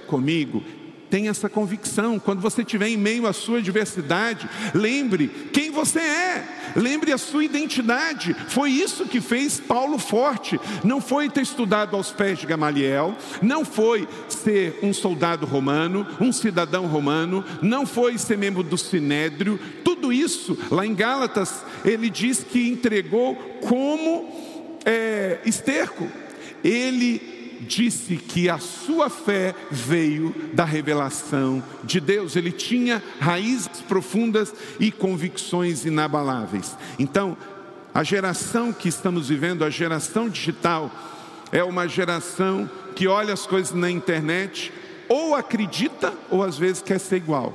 comigo. 0.09 0.63
Tenha 1.11 1.31
essa 1.31 1.49
convicção. 1.49 2.19
Quando 2.19 2.41
você 2.41 2.61
estiver 2.61 2.89
em 2.89 2.97
meio 2.97 3.27
à 3.27 3.33
sua 3.33 3.63
diversidade, 3.63 4.49
lembre 4.75 5.29
quem 5.53 5.71
você 5.71 6.01
é, 6.01 6.45
lembre 6.77 7.13
a 7.13 7.19
sua 7.19 7.45
identidade. 7.45 8.35
Foi 8.49 8.71
isso 8.71 9.07
que 9.07 9.21
fez 9.21 9.59
Paulo 9.59 9.99
forte. 9.99 10.61
Não 10.85 11.01
foi 11.01 11.31
ter 11.31 11.43
estudado 11.43 11.97
aos 11.97 12.11
pés 12.11 12.39
de 12.39 12.47
Gamaliel, 12.47 13.17
não 13.41 13.65
foi 13.65 14.07
ser 14.29 14.79
um 14.83 14.93
soldado 14.93 15.47
romano, 15.47 16.07
um 16.21 16.33
cidadão 16.33 16.87
romano, 16.87 17.45
não 17.63 17.87
foi 17.87 18.19
ser 18.19 18.37
membro 18.37 18.63
do 18.63 18.77
sinédrio. 18.77 19.59
Tudo 19.83 20.13
isso, 20.13 20.59
lá 20.71 20.85
em 20.85 20.95
Gálatas, 20.95 21.65
ele 21.85 22.11
diz 22.11 22.45
que 22.45 22.69
entregou 22.69 23.35
como 23.63 24.29
é, 24.85 25.39
esterco 25.47 26.07
ele 26.63 27.39
disse 27.61 28.17
que 28.17 28.49
a 28.49 28.59
sua 28.59 29.11
fé 29.11 29.55
veio 29.71 30.35
da 30.53 30.65
revelação 30.65 31.63
de 31.85 32.01
Deus, 32.01 32.37
ele 32.37 32.53
tinha 32.53 33.03
raízes 33.21 33.69
profundas 33.89 34.55
e 34.79 34.91
convicções 34.91 35.85
inabaláveis. 35.85 36.77
Então, 36.99 37.37
a 37.95 38.03
geração 38.05 38.73
que 38.73 38.89
estamos 38.89 39.29
vivendo, 39.29 39.65
a 39.65 39.71
geração 39.71 40.29
digital, 40.29 40.91
é 41.51 41.65
uma 41.65 41.89
geração 41.89 42.69
que 42.95 43.09
olha 43.09 43.33
as 43.33 43.47
coisas 43.47 43.73
na 43.73 43.91
internet, 43.91 44.73
ou 45.09 45.35
acredita, 45.35 46.13
ou 46.31 46.43
às 46.43 46.59
vezes 46.59 46.83
quer 46.83 46.99
ser 46.99 47.17
igual. 47.17 47.53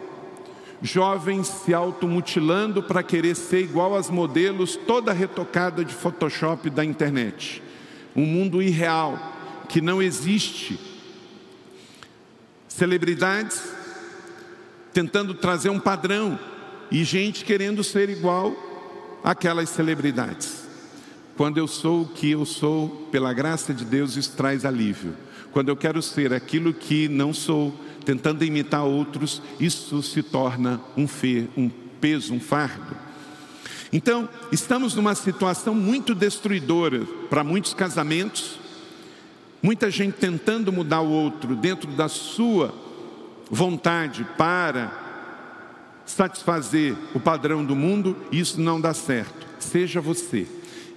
Jovens 0.82 1.48
se 1.48 1.74
automutilando 1.74 2.84
para 2.84 3.04
querer 3.04 3.36
ser 3.36 3.62
igual 3.62 3.94
aos 3.96 4.10
modelos 4.10 4.76
toda 4.76 5.14
retocada 5.14 5.86
de 5.86 5.94
Photoshop 5.94 6.70
da 6.70 6.84
internet 6.84 7.63
um 8.16 8.26
mundo 8.26 8.62
irreal 8.62 9.20
que 9.70 9.82
não 9.82 10.02
existe. 10.02 10.80
Celebridades 12.68 13.62
tentando 14.94 15.34
trazer 15.34 15.70
um 15.70 15.80
padrão 15.80 16.38
e 16.92 17.04
gente 17.04 17.44
querendo 17.44 17.84
ser 17.84 18.10
igual 18.10 18.56
àquelas 19.24 19.70
celebridades. 19.70 20.64
Quando 21.36 21.58
eu 21.58 21.68
sou 21.68 22.04
o 22.04 22.08
que 22.08 22.30
eu 22.30 22.46
sou, 22.46 23.08
pela 23.12 23.34
graça 23.34 23.74
de 23.74 23.84
Deus, 23.84 24.16
isso 24.16 24.34
traz 24.38 24.64
alívio. 24.66 25.16
Quando 25.52 25.70
eu 25.70 25.76
quero 25.76 26.02
ser 26.02 26.32
aquilo 26.32 26.74
que 26.74 27.08
não 27.08 27.34
sou, 27.34 27.74
tentando 28.06 28.46
imitar 28.46 28.84
outros, 28.84 29.42
isso 29.60 30.02
se 30.04 30.22
torna 30.22 30.80
um, 30.96 31.08
fe, 31.08 31.50
um 31.58 31.70
peso, 32.00 32.34
um 32.34 32.40
fardo. 32.40 32.96
Então, 33.94 34.28
estamos 34.52 34.96
numa 34.96 35.14
situação 35.14 35.76
muito 35.76 36.16
destruidora 36.16 37.06
para 37.30 37.44
muitos 37.44 37.76
casamentos, 37.76 38.60
muita 39.62 39.92
gente 39.92 40.16
tentando 40.16 40.74
mudar 40.74 41.02
o 41.02 41.12
outro 41.12 41.56
dentro 41.56 41.92
da 41.92 42.10
sua 42.10 42.74
vontade 43.52 44.26
para 44.36 46.02
satisfazer 46.08 46.96
o 47.14 47.20
padrão 47.20 47.64
do 47.64 47.76
mundo, 47.76 48.18
isso 48.32 48.60
não 48.60 48.82
dá 48.82 48.96
certo. 48.96 49.46
Seja 49.60 50.02
você 50.02 50.48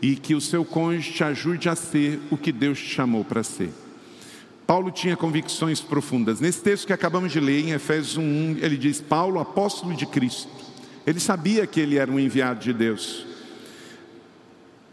e 0.01 0.17
que 0.17 0.35
o 0.35 0.41
seu 0.41 0.65
cônjuge 0.65 1.13
te 1.13 1.23
ajude 1.23 1.69
a 1.69 1.77
ser 1.77 2.19
o 2.31 2.37
que 2.39 2.51
Deus 2.51 2.79
te 2.79 2.89
chamou 2.89 3.23
para 3.23 3.43
ser. 3.43 3.75
Paulo 4.67 4.91
tinha 4.91 5.19
convicções 5.19 5.81
profundas. 5.81 6.41
Nesse 6.41 6.63
texto 6.63 6.87
que 6.87 6.95
acabamos 6.95 7.31
de 7.31 7.41
ler, 7.41 7.61
em 7.61 7.73
Efésios 7.73 8.17
1, 8.17 8.57
ele 8.61 8.77
diz: 8.79 9.03
Paulo, 9.03 9.39
apóstolo 9.39 9.95
de 9.95 10.07
Cristo 10.07 10.66
ele 11.07 11.21
sabia 11.21 11.67
que 11.67 11.81
ele 11.81 11.97
era 11.97 12.11
um 12.11 12.19
enviado 12.19 12.61
de 12.61 12.73
Deus. 12.73 13.25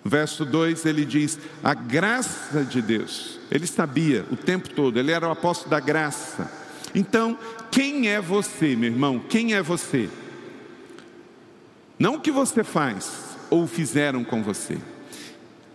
Verso 0.06 0.46
2 0.46 0.86
ele 0.86 1.06
diz: 1.06 1.40
A 1.64 1.74
graça 1.74 2.64
de 2.64 2.82
Deus. 2.82 3.40
Ele 3.50 3.66
sabia 3.66 4.26
o 4.32 4.36
tempo 4.36 4.70
todo, 4.70 5.00
ele 5.00 5.12
era 5.12 5.28
o 5.28 5.32
apóstolo 5.32 5.72
da 5.72 5.80
graça. 5.80 6.52
Então, 6.94 7.38
quem 7.72 8.10
é 8.10 8.22
você, 8.22 8.76
meu 8.76 8.92
irmão? 8.92 9.20
Quem 9.20 9.54
é 9.54 9.62
você? 9.62 10.10
Não 11.98 12.16
o 12.16 12.20
que 12.20 12.32
você 12.32 12.64
faz 12.64 13.38
ou 13.50 13.66
fizeram 13.66 14.24
com 14.24 14.44
você. 14.44 14.78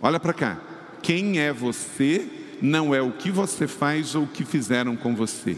Olha 0.01 0.21
para 0.21 0.33
cá. 0.33 0.61
Quem 1.03 1.41
é 1.41 1.53
você 1.53 2.27
não 2.61 2.95
é 2.95 3.01
o 3.01 3.13
que 3.13 3.31
você 3.31 3.67
faz 3.67 4.15
ou 4.15 4.25
o 4.25 4.29
que 4.29 4.45
fizeram 4.45 4.97
com 4.97 5.15
você. 5.15 5.57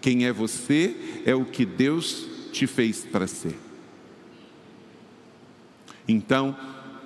Quem 0.00 0.26
é 0.26 0.32
você 0.32 1.22
é 1.24 1.34
o 1.34 1.44
que 1.44 1.64
Deus 1.64 2.26
te 2.52 2.66
fez 2.66 3.04
para 3.04 3.26
ser. 3.26 3.65
Então, 6.08 6.56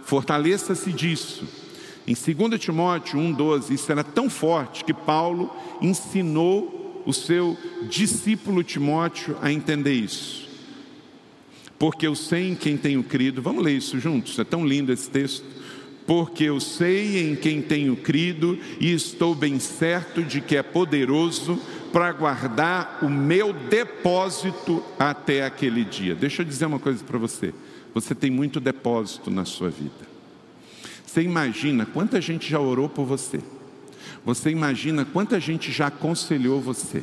fortaleça-se 0.02 0.92
disso. 0.92 1.46
Em 2.06 2.14
2 2.14 2.60
Timóteo 2.60 3.18
1,12, 3.18 3.70
isso 3.70 3.92
era 3.92 4.02
tão 4.02 4.28
forte 4.28 4.84
que 4.84 4.92
Paulo 4.92 5.54
ensinou 5.80 7.02
o 7.06 7.12
seu 7.12 7.56
discípulo 7.88 8.62
Timóteo 8.62 9.36
a 9.40 9.52
entender 9.52 9.94
isso. 9.94 10.48
Porque 11.78 12.06
eu 12.06 12.14
sei 12.14 12.50
em 12.50 12.54
quem 12.54 12.76
tenho 12.76 13.02
crido, 13.02 13.40
vamos 13.40 13.64
ler 13.64 13.76
isso 13.76 13.98
juntos, 13.98 14.38
é 14.38 14.44
tão 14.44 14.66
lindo 14.66 14.92
esse 14.92 15.08
texto. 15.08 15.46
Porque 16.06 16.44
eu 16.44 16.58
sei 16.58 17.30
em 17.30 17.36
quem 17.36 17.62
tenho 17.62 17.94
crido 17.94 18.58
e 18.80 18.92
estou 18.92 19.34
bem 19.34 19.60
certo 19.60 20.22
de 20.22 20.40
que 20.40 20.56
é 20.56 20.62
poderoso 20.62 21.60
para 21.92 22.10
guardar 22.12 22.98
o 23.02 23.08
meu 23.08 23.52
depósito 23.52 24.82
até 24.98 25.44
aquele 25.44 25.84
dia. 25.84 26.14
Deixa 26.14 26.42
eu 26.42 26.46
dizer 26.46 26.66
uma 26.66 26.78
coisa 26.78 27.04
para 27.04 27.18
você. 27.18 27.54
Você 27.94 28.14
tem 28.14 28.31
muito 28.31 28.61
depósito 28.61 29.31
na 29.31 29.44
sua 29.44 29.70
vida. 29.70 30.09
Você 31.07 31.22
imagina 31.22 31.85
quanta 31.85 32.20
gente 32.20 32.48
já 32.48 32.61
orou 32.61 32.88
por 32.88 33.05
você. 33.05 33.40
Você 34.24 34.50
imagina 34.50 35.05
quanta 35.05 35.40
gente 35.40 35.72
já 35.72 35.88
aconselhou 35.88 36.61
você. 36.61 37.03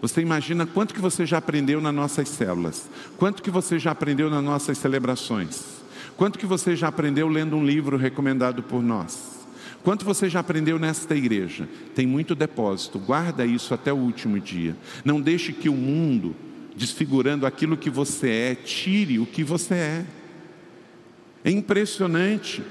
Você 0.00 0.20
imagina 0.20 0.66
quanto 0.66 0.94
que 0.94 1.00
você 1.00 1.26
já 1.26 1.38
aprendeu 1.38 1.80
nas 1.80 1.94
nossas 1.94 2.28
células. 2.28 2.88
Quanto 3.16 3.42
que 3.42 3.50
você 3.50 3.78
já 3.78 3.90
aprendeu 3.90 4.30
nas 4.30 4.42
nossas 4.42 4.78
celebrações. 4.78 5.80
Quanto 6.16 6.38
que 6.38 6.46
você 6.46 6.76
já 6.76 6.88
aprendeu 6.88 7.28
lendo 7.28 7.56
um 7.56 7.64
livro 7.64 7.96
recomendado 7.96 8.62
por 8.62 8.82
nós. 8.82 9.40
Quanto 9.82 10.04
você 10.04 10.28
já 10.28 10.40
aprendeu 10.40 10.78
nesta 10.78 11.16
igreja? 11.16 11.68
Tem 11.94 12.06
muito 12.06 12.34
depósito. 12.34 12.98
Guarda 12.98 13.44
isso 13.46 13.72
até 13.72 13.92
o 13.92 13.96
último 13.96 14.38
dia. 14.38 14.76
Não 15.04 15.20
deixe 15.20 15.52
que 15.52 15.68
o 15.68 15.74
mundo, 15.74 16.36
desfigurando 16.76 17.46
aquilo 17.46 17.76
que 17.76 17.88
você 17.88 18.28
é, 18.28 18.54
tire 18.54 19.18
o 19.18 19.26
que 19.26 19.42
você 19.42 19.74
é. 19.74 20.04
É 21.44 21.50
impressionante 21.50 22.62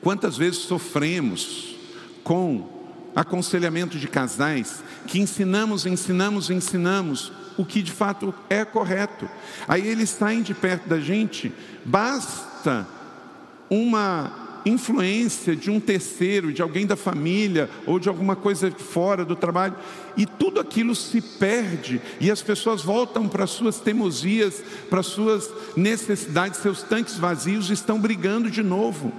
quantas 0.00 0.36
vezes 0.36 0.60
sofremos 0.60 1.76
com 2.22 2.70
aconselhamento 3.14 3.98
de 3.98 4.08
casais 4.08 4.82
que 5.06 5.20
ensinamos, 5.20 5.86
ensinamos, 5.86 6.50
ensinamos 6.50 7.32
o 7.56 7.64
que 7.64 7.82
de 7.82 7.92
fato 7.92 8.34
é 8.48 8.64
correto. 8.64 9.28
Aí 9.68 9.86
eles 9.86 10.10
saem 10.10 10.42
de 10.42 10.54
perto 10.54 10.88
da 10.88 10.98
gente, 10.98 11.52
basta 11.84 12.86
uma 13.68 14.41
influência 14.64 15.56
de 15.56 15.70
um 15.70 15.80
terceiro, 15.80 16.52
de 16.52 16.62
alguém 16.62 16.86
da 16.86 16.96
família 16.96 17.68
ou 17.86 17.98
de 17.98 18.08
alguma 18.08 18.36
coisa 18.36 18.70
fora 18.70 19.24
do 19.24 19.36
trabalho, 19.36 19.74
e 20.16 20.26
tudo 20.26 20.60
aquilo 20.60 20.94
se 20.94 21.20
perde 21.20 22.00
e 22.20 22.30
as 22.30 22.42
pessoas 22.42 22.82
voltam 22.82 23.28
para 23.28 23.46
suas 23.46 23.80
teimosias, 23.80 24.62
para 24.88 25.02
suas 25.02 25.50
necessidades, 25.76 26.60
seus 26.60 26.82
tanques 26.82 27.16
vazios 27.16 27.70
estão 27.70 27.98
brigando 27.98 28.50
de 28.50 28.62
novo. 28.62 29.12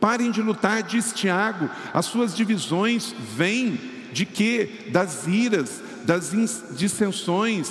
Parem 0.00 0.30
de 0.30 0.42
lutar, 0.42 0.82
diz 0.82 1.12
Tiago, 1.12 1.68
as 1.92 2.06
suas 2.06 2.36
divisões 2.36 3.14
vêm 3.34 3.78
de 4.12 4.26
quê? 4.26 4.68
Das 4.92 5.26
iras, 5.26 5.82
das 6.04 6.32
dissensões, 6.76 7.70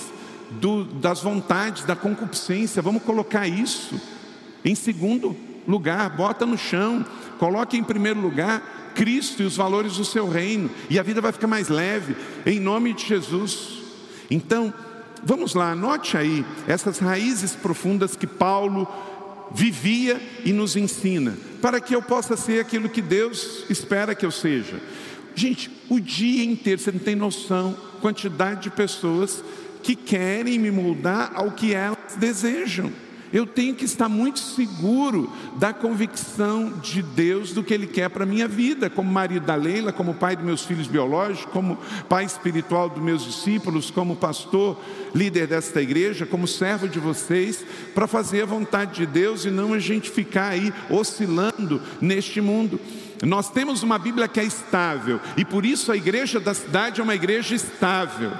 do, 0.59 0.83
das 0.83 1.21
vontades, 1.21 1.85
da 1.85 1.95
concupiscência. 1.95 2.81
Vamos 2.81 3.03
colocar 3.03 3.47
isso 3.47 3.99
em 4.65 4.75
segundo 4.75 5.35
lugar, 5.67 6.09
bota 6.15 6.45
no 6.45 6.57
chão, 6.57 7.05
coloque 7.39 7.77
em 7.77 7.83
primeiro 7.83 8.19
lugar 8.19 8.91
Cristo 8.95 9.41
e 9.41 9.45
os 9.45 9.55
valores 9.55 9.97
do 9.97 10.05
seu 10.05 10.29
reino, 10.29 10.69
e 10.89 10.99
a 10.99 11.03
vida 11.03 11.21
vai 11.21 11.31
ficar 11.31 11.47
mais 11.47 11.67
leve, 11.67 12.15
em 12.45 12.59
nome 12.59 12.93
de 12.93 13.05
Jesus. 13.05 13.81
Então, 14.29 14.73
vamos 15.23 15.53
lá, 15.53 15.71
anote 15.71 16.15
aí 16.17 16.45
essas 16.67 16.99
raízes 16.99 17.55
profundas 17.55 18.15
que 18.15 18.27
Paulo 18.27 18.87
vivia 19.51 20.21
e 20.43 20.53
nos 20.53 20.75
ensina, 20.75 21.37
para 21.61 21.79
que 21.79 21.95
eu 21.95 22.01
possa 22.01 22.35
ser 22.35 22.59
aquilo 22.59 22.89
que 22.89 23.01
Deus 23.01 23.65
espera 23.69 24.15
que 24.15 24.25
eu 24.25 24.31
seja. 24.31 24.79
Gente, 25.35 25.71
o 25.89 25.99
dia 25.99 26.43
inteiro, 26.43 26.79
você 26.79 26.91
não 26.91 26.99
tem 26.99 27.15
noção, 27.15 27.75
quantidade 28.01 28.63
de 28.63 28.69
pessoas 28.69 29.43
que 29.81 29.95
querem 29.95 30.57
me 30.59 30.71
moldar 30.71 31.31
ao 31.35 31.51
que 31.51 31.73
elas 31.73 32.15
desejam. 32.17 32.91
Eu 33.33 33.47
tenho 33.47 33.73
que 33.73 33.83
estar 33.83 34.07
muito 34.07 34.37
seguro 34.37 35.27
da 35.55 35.73
convicção 35.73 36.71
de 36.83 37.01
Deus 37.01 37.51
do 37.51 37.63
que 37.63 37.73
Ele 37.73 37.87
quer 37.87 38.07
para 38.07 38.25
a 38.25 38.27
minha 38.27 38.47
vida, 38.47 38.91
como 38.91 39.11
marido 39.11 39.47
da 39.47 39.55
Leila, 39.55 39.91
como 39.91 40.13
pai 40.13 40.35
dos 40.35 40.45
meus 40.45 40.63
filhos 40.63 40.85
biológicos, 40.85 41.51
como 41.51 41.79
pai 42.07 42.25
espiritual 42.25 42.89
dos 42.89 43.01
meus 43.01 43.25
discípulos, 43.25 43.89
como 43.89 44.15
pastor, 44.15 44.79
líder 45.15 45.47
desta 45.47 45.81
igreja, 45.81 46.27
como 46.27 46.47
servo 46.47 46.87
de 46.87 46.99
vocês, 46.99 47.65
para 47.95 48.05
fazer 48.05 48.43
a 48.43 48.45
vontade 48.45 48.93
de 48.93 49.07
Deus 49.07 49.45
e 49.45 49.49
não 49.49 49.73
a 49.73 49.79
gente 49.79 50.11
ficar 50.11 50.49
aí 50.49 50.71
oscilando 50.87 51.81
neste 51.99 52.39
mundo. 52.39 52.79
Nós 53.23 53.49
temos 53.49 53.81
uma 53.81 53.97
Bíblia 53.97 54.27
que 54.27 54.39
é 54.39 54.43
estável 54.43 55.19
e 55.35 55.43
por 55.43 55.65
isso 55.65 55.91
a 55.91 55.97
igreja 55.97 56.39
da 56.39 56.53
cidade 56.53 57.01
é 57.01 57.03
uma 57.03 57.15
igreja 57.15 57.55
estável 57.55 58.31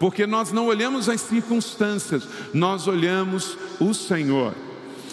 porque 0.00 0.26
nós 0.26 0.50
não 0.50 0.66
olhamos 0.66 1.10
as 1.10 1.20
circunstâncias, 1.20 2.26
nós 2.54 2.88
olhamos 2.88 3.58
o 3.78 3.92
Senhor. 3.92 4.54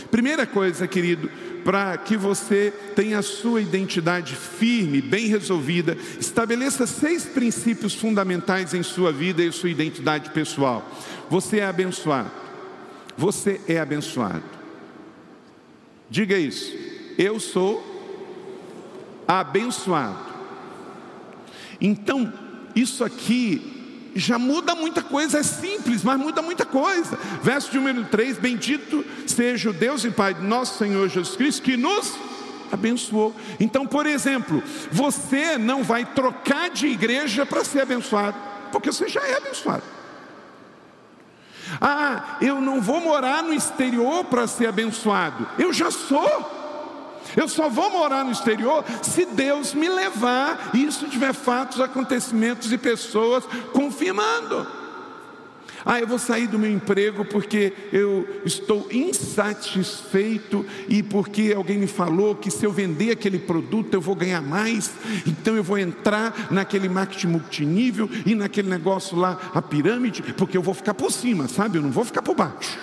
Primeira 0.10 0.48
coisa, 0.48 0.88
querido, 0.88 1.30
para 1.66 1.98
que 1.98 2.16
você 2.16 2.74
tenha 2.96 3.20
a 3.20 3.22
sua 3.22 3.60
identidade 3.60 4.34
firme, 4.34 5.02
bem 5.02 5.28
resolvida, 5.28 5.98
estabeleça 6.18 6.88
seis 6.88 7.26
princípios 7.26 7.94
fundamentais 7.94 8.74
em 8.74 8.82
sua 8.82 9.12
vida 9.12 9.44
e 9.44 9.52
sua 9.52 9.70
identidade 9.70 10.30
pessoal. 10.30 10.90
Você 11.30 11.60
é 11.60 11.66
abençoado. 11.66 12.32
Você 13.18 13.60
é 13.68 13.80
abençoado. 13.80 14.46
Diga 16.10 16.38
isso. 16.38 16.74
Eu 17.18 17.42
sou 17.42 17.84
abençoado. 19.28 20.18
Então, 21.82 22.32
isso 22.74 23.04
aqui 23.04 23.77
já 24.18 24.40
muda 24.40 24.76
muita 24.76 25.02
coisa, 25.02 25.40
é 25.40 25.44
simples, 25.44 26.04
mas 26.04 26.20
muda 26.20 26.42
muita 26.42 26.66
coisa. 26.66 27.18
Verso 27.42 27.76
número 27.76 28.06
3: 28.06 28.38
Bendito 28.38 29.06
seja 29.26 29.70
o 29.70 29.74
Deus 29.74 30.04
e 30.04 30.12
Pai 30.12 30.34
de 30.34 30.44
nosso 30.44 30.78
Senhor 30.78 31.08
Jesus 31.08 31.36
Cristo, 31.36 31.62
que 31.62 31.78
nos 31.78 32.14
abençoou. 32.72 33.36
Então, 33.60 33.86
por 33.86 34.06
exemplo, 34.06 34.62
você 34.92 35.58
não 35.58 35.84
vai 35.84 36.06
trocar 36.06 36.70
de 36.70 36.88
igreja 36.88 37.46
para 37.46 37.64
ser 37.64 37.82
abençoado, 37.82 38.38
porque 38.72 38.92
você 38.92 39.08
já 39.08 39.22
é 39.26 39.38
abençoado. 39.38 39.84
Ah, 41.82 42.38
eu 42.42 42.62
não 42.62 42.82
vou 42.82 43.02
morar 43.02 43.44
no 43.44 43.54
exterior 43.54 44.26
para 44.26 44.48
ser 44.48 44.68
abençoado, 44.68 45.48
eu 45.60 45.74
já 45.74 45.92
sou. 45.92 46.57
Eu 47.36 47.48
só 47.48 47.70
vou 47.70 47.90
morar 47.92 48.24
no 48.24 48.32
exterior 48.32 48.84
se 49.02 49.26
Deus 49.26 49.74
me 49.74 49.90
levar 49.90 50.72
e 50.74 50.86
isso 50.86 51.08
tiver 51.08 51.34
fatos, 51.34 51.82
acontecimentos 51.82 52.72
e 52.72 52.78
pessoas 52.78 53.44
confirmando. 53.74 54.88
Ah, 55.90 56.02
eu 56.02 56.08
vou 56.08 56.20
sair 56.20 56.48
do 56.48 56.60
meu 56.60 56.70
emprego 56.70 57.24
porque 57.24 57.72
eu 57.94 58.42
estou 58.44 58.90
insatisfeito 58.92 60.66
e 60.90 61.02
porque 61.02 61.54
alguém 61.56 61.78
me 61.78 61.88
falou 61.88 62.36
que 62.36 62.52
se 62.52 62.66
eu 62.66 62.74
vender 62.74 63.12
aquele 63.12 63.40
produto 63.40 63.94
eu 63.94 64.02
vou 64.02 64.14
ganhar 64.14 64.42
mais, 64.42 64.92
então 65.26 65.56
eu 65.56 65.64
vou 65.64 65.78
entrar 65.78 66.52
naquele 66.52 66.90
marketing 66.90 67.28
multinível 67.28 68.10
e 68.26 68.36
naquele 68.36 68.68
negócio 68.68 69.16
lá, 69.18 69.40
a 69.54 69.62
pirâmide, 69.62 70.22
porque 70.34 70.58
eu 70.58 70.62
vou 70.62 70.74
ficar 70.74 70.94
por 70.94 71.10
cima, 71.10 71.48
sabe? 71.48 71.78
Eu 71.78 71.82
não 71.82 71.92
vou 71.92 72.04
ficar 72.04 72.22
por 72.22 72.36
baixo. 72.36 72.78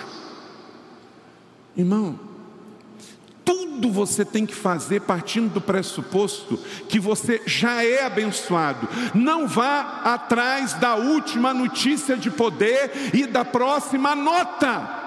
Irmão, 1.77 2.19
tudo 3.45 3.91
você 3.91 4.25
tem 4.25 4.45
que 4.45 4.55
fazer 4.55 5.01
partindo 5.01 5.53
do 5.53 5.61
pressuposto 5.61 6.57
que 6.89 6.99
você 6.99 7.41
já 7.45 7.83
é 7.83 8.03
abençoado. 8.03 8.89
Não 9.13 9.47
vá 9.47 10.01
atrás 10.03 10.73
da 10.73 10.95
última 10.95 11.53
notícia 11.53 12.17
de 12.17 12.31
poder 12.31 12.91
e 13.13 13.27
da 13.27 13.45
próxima 13.45 14.15
nota. 14.15 15.03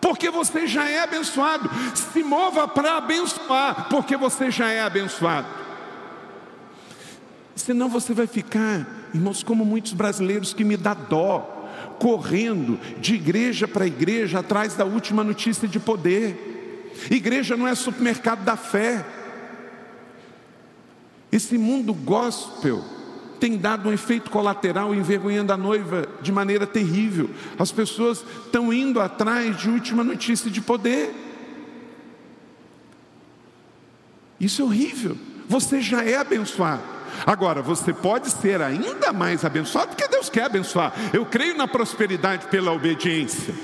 Porque 0.00 0.30
você 0.30 0.66
já 0.66 0.88
é 0.88 1.00
abençoado. 1.00 1.70
Se 1.94 2.22
mova 2.22 2.66
para 2.66 2.96
abençoar, 2.96 3.88
porque 3.90 4.16
você 4.16 4.50
já 4.50 4.70
é 4.70 4.80
abençoado. 4.80 5.46
Senão 7.54 7.88
você 7.88 8.14
vai 8.14 8.26
ficar, 8.26 8.86
irmãos, 9.12 9.42
como 9.42 9.64
muitos 9.64 9.92
brasileiros 9.92 10.54
que 10.54 10.64
me 10.64 10.76
dá 10.76 10.94
dó 10.94 11.58
correndo 11.98 12.80
de 12.98 13.14
igreja 13.14 13.68
para 13.68 13.86
igreja 13.86 14.38
atrás 14.38 14.74
da 14.74 14.86
última 14.86 15.22
notícia 15.22 15.68
de 15.68 15.78
poder. 15.78 16.49
Igreja 17.08 17.56
não 17.56 17.68
é 17.68 17.74
supermercado 17.74 18.44
da 18.44 18.56
fé. 18.56 19.04
Esse 21.30 21.56
mundo 21.56 21.94
gospel 21.94 22.84
tem 23.38 23.56
dado 23.56 23.88
um 23.88 23.92
efeito 23.92 24.30
colateral 24.30 24.94
envergonhando 24.94 25.52
a 25.52 25.56
noiva 25.56 26.06
de 26.20 26.30
maneira 26.30 26.66
terrível. 26.66 27.30
As 27.58 27.72
pessoas 27.72 28.24
estão 28.44 28.72
indo 28.72 29.00
atrás 29.00 29.56
de 29.56 29.70
última 29.70 30.04
notícia 30.04 30.50
de 30.50 30.60
poder. 30.60 31.14
Isso 34.38 34.60
é 34.60 34.64
horrível. 34.64 35.16
Você 35.48 35.80
já 35.80 36.04
é 36.04 36.16
abençoado. 36.16 36.82
Agora, 37.26 37.60
você 37.60 37.92
pode 37.92 38.30
ser 38.30 38.62
ainda 38.62 39.12
mais 39.12 39.44
abençoado 39.44 39.88
porque 39.88 40.08
Deus 40.08 40.28
quer 40.28 40.44
abençoar. 40.44 40.92
Eu 41.12 41.26
creio 41.26 41.56
na 41.56 41.66
prosperidade 41.66 42.46
pela 42.46 42.72
obediência. 42.72 43.54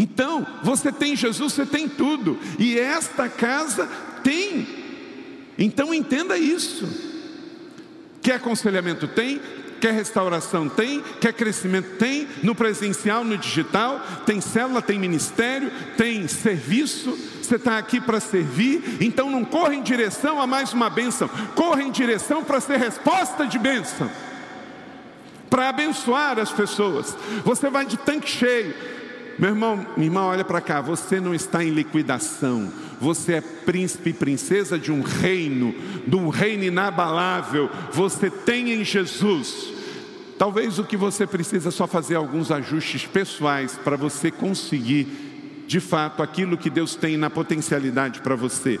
Então, 0.00 0.46
você 0.62 0.92
tem 0.92 1.16
Jesus, 1.16 1.54
você 1.54 1.66
tem 1.66 1.88
tudo. 1.88 2.38
E 2.56 2.78
esta 2.78 3.28
casa 3.28 3.88
tem. 4.22 4.64
Então, 5.58 5.92
entenda 5.92 6.38
isso. 6.38 6.88
Quer 8.22 8.34
aconselhamento? 8.34 9.08
Tem. 9.08 9.40
Quer 9.80 9.92
restauração? 9.92 10.68
Tem. 10.68 11.02
Quer 11.20 11.32
crescimento? 11.32 11.96
Tem. 11.96 12.28
No 12.44 12.54
presencial, 12.54 13.24
no 13.24 13.36
digital, 13.36 14.00
tem 14.24 14.40
célula, 14.40 14.80
tem 14.80 15.00
ministério, 15.00 15.68
tem 15.96 16.28
serviço. 16.28 17.18
Você 17.42 17.56
está 17.56 17.76
aqui 17.76 18.00
para 18.00 18.20
servir, 18.20 18.98
então 19.00 19.28
não 19.28 19.44
corra 19.44 19.74
em 19.74 19.82
direção 19.82 20.40
a 20.40 20.46
mais 20.46 20.72
uma 20.72 20.88
bênção, 20.88 21.28
corra 21.56 21.82
em 21.82 21.90
direção 21.90 22.44
para 22.44 22.60
ser 22.60 22.76
resposta 22.76 23.46
de 23.46 23.58
bênção, 23.58 24.08
para 25.48 25.70
abençoar 25.70 26.38
as 26.38 26.52
pessoas. 26.52 27.16
Você 27.46 27.70
vai 27.70 27.86
de 27.86 27.96
tanque 27.96 28.28
cheio, 28.28 28.74
meu 29.38 29.50
irmão, 29.50 29.86
minha 29.96 30.08
irmã, 30.08 30.22
olha 30.22 30.44
para 30.44 30.60
cá, 30.60 30.80
você 30.80 31.20
não 31.20 31.32
está 31.32 31.62
em 31.62 31.70
liquidação, 31.70 32.72
você 33.00 33.34
é 33.34 33.40
príncipe 33.40 34.10
e 34.10 34.12
princesa 34.12 34.76
de 34.76 34.90
um 34.90 35.00
reino, 35.00 35.72
de 36.06 36.16
um 36.16 36.28
reino 36.28 36.64
inabalável, 36.64 37.70
você 37.92 38.28
tem 38.28 38.72
em 38.72 38.84
Jesus. 38.84 39.72
Talvez 40.36 40.78
o 40.78 40.84
que 40.84 40.96
você 40.96 41.26
precisa 41.26 41.68
é 41.68 41.72
só 41.72 41.86
fazer 41.86 42.16
alguns 42.16 42.50
ajustes 42.50 43.06
pessoais 43.06 43.78
para 43.84 43.96
você 43.96 44.30
conseguir, 44.30 45.64
de 45.68 45.78
fato, 45.78 46.22
aquilo 46.22 46.56
que 46.56 46.70
Deus 46.70 46.96
tem 46.96 47.16
na 47.16 47.30
potencialidade 47.30 48.20
para 48.20 48.34
você. 48.34 48.80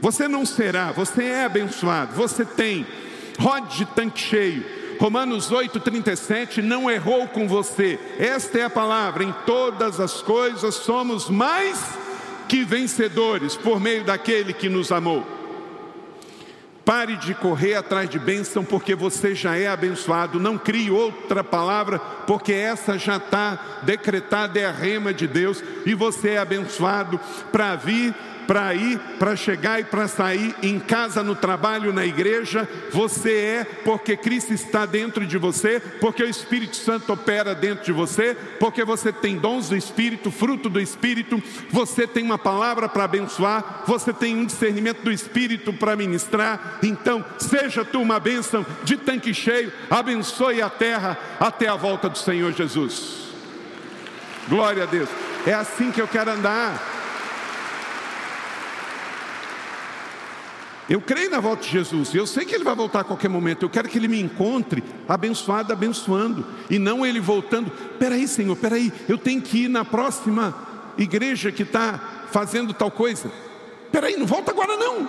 Você 0.00 0.26
não 0.26 0.46
será, 0.46 0.92
você 0.92 1.24
é 1.24 1.44
abençoado, 1.44 2.14
você 2.14 2.44
tem, 2.44 2.86
rode 3.38 3.76
de 3.76 3.84
tanque 3.84 4.20
cheio 4.20 4.79
Romanos 5.00 5.50
8,37 5.50 6.58
não 6.58 6.90
errou 6.90 7.26
com 7.26 7.48
você. 7.48 7.98
Esta 8.18 8.58
é 8.58 8.64
a 8.64 8.70
palavra: 8.70 9.24
em 9.24 9.34
todas 9.46 9.98
as 9.98 10.20
coisas 10.20 10.74
somos 10.74 11.30
mais 11.30 11.82
que 12.46 12.62
vencedores 12.64 13.56
por 13.56 13.80
meio 13.80 14.04
daquele 14.04 14.52
que 14.52 14.68
nos 14.68 14.92
amou. 14.92 15.26
Pare 16.84 17.16
de 17.16 17.32
correr 17.34 17.76
atrás 17.76 18.10
de 18.10 18.18
bênção, 18.18 18.62
porque 18.62 18.94
você 18.94 19.34
já 19.34 19.56
é 19.56 19.68
abençoado. 19.68 20.38
Não 20.38 20.58
crie 20.58 20.90
outra 20.90 21.42
palavra, 21.42 21.98
porque 22.26 22.52
essa 22.52 22.98
já 22.98 23.16
está 23.16 23.80
decretada, 23.82 24.58
é 24.58 24.66
a 24.66 24.70
rema 24.70 25.14
de 25.14 25.26
Deus, 25.26 25.64
e 25.86 25.94
você 25.94 26.30
é 26.30 26.38
abençoado 26.38 27.18
para 27.50 27.74
vir 27.74 28.14
para 28.50 28.74
ir, 28.74 28.98
para 29.16 29.36
chegar 29.36 29.78
e 29.78 29.84
para 29.84 30.08
sair, 30.08 30.56
em 30.60 30.80
casa, 30.80 31.22
no 31.22 31.36
trabalho, 31.36 31.92
na 31.92 32.04
igreja, 32.04 32.68
você 32.90 33.32
é 33.32 33.64
porque 33.84 34.16
Cristo 34.16 34.52
está 34.52 34.84
dentro 34.84 35.24
de 35.24 35.38
você, 35.38 35.78
porque 35.78 36.24
o 36.24 36.28
Espírito 36.28 36.74
Santo 36.74 37.12
opera 37.12 37.54
dentro 37.54 37.84
de 37.84 37.92
você, 37.92 38.36
porque 38.58 38.84
você 38.84 39.12
tem 39.12 39.36
dons 39.36 39.68
do 39.68 39.76
Espírito, 39.76 40.32
fruto 40.32 40.68
do 40.68 40.80
Espírito, 40.80 41.40
você 41.70 42.08
tem 42.08 42.24
uma 42.24 42.38
palavra 42.38 42.88
para 42.88 43.04
abençoar, 43.04 43.84
você 43.86 44.12
tem 44.12 44.34
um 44.34 44.44
discernimento 44.44 45.02
do 45.02 45.12
Espírito 45.12 45.72
para 45.72 45.94
ministrar. 45.94 46.80
Então, 46.82 47.24
seja 47.38 47.84
tu 47.84 48.02
uma 48.02 48.18
bênção 48.18 48.66
de 48.82 48.96
tanque 48.96 49.32
cheio, 49.32 49.72
abençoe 49.88 50.60
a 50.60 50.68
terra 50.68 51.16
até 51.38 51.68
a 51.68 51.76
volta 51.76 52.08
do 52.08 52.18
Senhor 52.18 52.52
Jesus. 52.52 53.28
Glória 54.48 54.82
a 54.82 54.86
Deus. 54.86 55.08
É 55.46 55.54
assim 55.54 55.92
que 55.92 56.02
eu 56.02 56.08
quero 56.08 56.32
andar. 56.32 56.99
Eu 60.90 61.00
creio 61.00 61.30
na 61.30 61.38
volta 61.38 61.62
de 61.62 61.70
Jesus, 61.70 62.12
eu 62.12 62.26
sei 62.26 62.44
que 62.44 62.52
ele 62.52 62.64
vai 62.64 62.74
voltar 62.74 63.02
a 63.02 63.04
qualquer 63.04 63.28
momento. 63.28 63.62
Eu 63.62 63.70
quero 63.70 63.88
que 63.88 63.96
ele 63.96 64.08
me 64.08 64.20
encontre 64.20 64.82
abençoado, 65.08 65.72
abençoando, 65.72 66.44
e 66.68 66.80
não 66.80 67.06
ele 67.06 67.20
voltando. 67.20 67.70
Peraí, 67.96 68.26
Senhor, 68.26 68.56
peraí, 68.56 68.92
eu 69.08 69.16
tenho 69.16 69.40
que 69.40 69.66
ir 69.66 69.68
na 69.68 69.84
próxima 69.84 70.52
igreja 70.98 71.52
que 71.52 71.62
está 71.62 72.26
fazendo 72.32 72.74
tal 72.74 72.90
coisa. 72.90 73.30
Peraí, 73.92 74.16
não 74.16 74.26
volta 74.26 74.50
agora 74.50 74.76
não. 74.76 75.08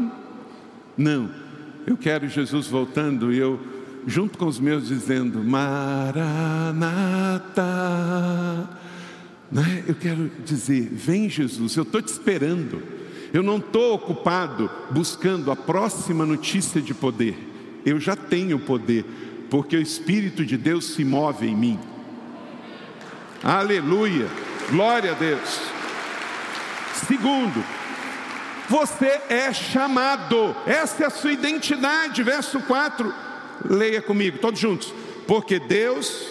não, 0.96 1.30
eu 1.86 1.98
quero 1.98 2.26
Jesus 2.26 2.66
voltando 2.66 3.30
e 3.30 3.36
eu, 3.36 3.60
junto 4.06 4.38
com 4.38 4.46
os 4.46 4.58
meus, 4.58 4.88
dizendo: 4.88 5.44
Maranata. 5.44 6.24
Né? 9.52 9.84
Eu 9.86 9.94
quero 9.94 10.30
dizer: 10.42 10.88
Vem, 10.90 11.28
Jesus, 11.28 11.76
eu 11.76 11.82
estou 11.82 12.00
te 12.00 12.08
esperando. 12.08 12.97
Eu 13.32 13.42
não 13.42 13.58
estou 13.58 13.94
ocupado 13.94 14.70
buscando 14.90 15.50
a 15.50 15.56
próxima 15.56 16.24
notícia 16.24 16.80
de 16.80 16.94
poder. 16.94 17.36
Eu 17.84 18.00
já 18.00 18.16
tenho 18.16 18.58
poder, 18.58 19.04
porque 19.50 19.76
o 19.76 19.82
Espírito 19.82 20.44
de 20.44 20.56
Deus 20.56 20.94
se 20.94 21.04
move 21.04 21.46
em 21.46 21.56
mim. 21.56 21.80
Aleluia, 23.42 24.26
glória 24.70 25.12
a 25.12 25.14
Deus. 25.14 25.60
Segundo, 27.06 27.64
você 28.68 29.20
é 29.28 29.52
chamado, 29.52 30.56
essa 30.66 31.04
é 31.04 31.06
a 31.06 31.10
sua 31.10 31.32
identidade, 31.32 32.22
verso 32.22 32.60
4. 32.60 33.14
Leia 33.64 34.00
comigo, 34.00 34.38
todos 34.38 34.58
juntos. 34.58 34.92
Porque 35.26 35.58
Deus 35.58 36.28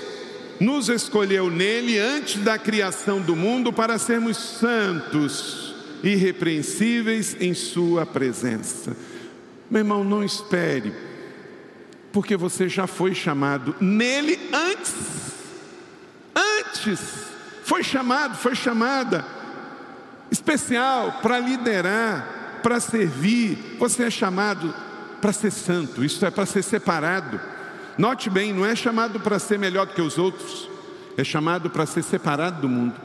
nos 0.59 0.89
escolheu 0.89 1.51
nele 1.51 1.99
antes 1.99 2.43
da 2.43 2.57
criação 2.57 3.21
do 3.21 3.35
mundo 3.35 3.71
para 3.71 3.99
sermos 3.99 4.37
santos 4.37 5.66
irrepreensíveis 6.03 7.35
em 7.39 7.53
Sua 7.53 8.05
presença. 8.05 8.95
Meu 9.69 9.81
irmão, 9.81 10.03
não 10.03 10.23
espere, 10.23 10.93
porque 12.11 12.37
você 12.37 12.69
já 12.69 12.87
foi 12.87 13.13
chamado 13.13 13.75
nele 13.81 14.39
antes. 14.53 14.95
Antes, 16.35 16.99
foi 17.63 17.83
chamado, 17.83 18.37
foi 18.37 18.55
chamada, 18.55 19.25
especial 20.31 21.19
para 21.21 21.39
liderar, 21.39 22.59
para 22.63 22.79
servir. 22.79 23.75
Você 23.79 24.03
é 24.03 24.09
chamado 24.09 24.73
para 25.19 25.33
ser 25.33 25.51
santo, 25.51 26.03
isso 26.03 26.25
é 26.25 26.31
para 26.31 26.45
ser 26.45 26.63
separado. 26.63 27.39
Note 27.97 28.29
bem, 28.29 28.53
não 28.53 28.65
é 28.65 28.75
chamado 28.75 29.19
para 29.19 29.39
ser 29.39 29.57
melhor 29.57 29.87
do 29.87 29.93
que 29.93 30.01
os 30.01 30.17
outros, 30.17 30.69
é 31.17 31.23
chamado 31.23 31.69
para 31.69 31.85
ser 31.85 32.03
separado 32.03 32.61
do 32.61 32.69
mundo. 32.69 32.95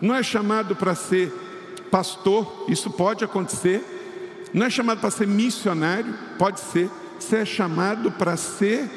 Não 0.00 0.14
é 0.14 0.22
chamado 0.22 0.76
para 0.76 0.94
ser 0.94 1.32
pastor, 1.92 2.64
isso 2.68 2.90
pode 2.90 3.22
acontecer. 3.22 4.48
Não 4.54 4.64
é 4.64 4.70
chamado 4.70 5.00
para 5.00 5.10
ser 5.10 5.26
missionário, 5.26 6.18
pode 6.38 6.58
ser. 6.58 6.90
Você 7.20 7.36
é 7.36 7.44
chamado 7.44 8.10
para 8.10 8.34
ser 8.34 8.88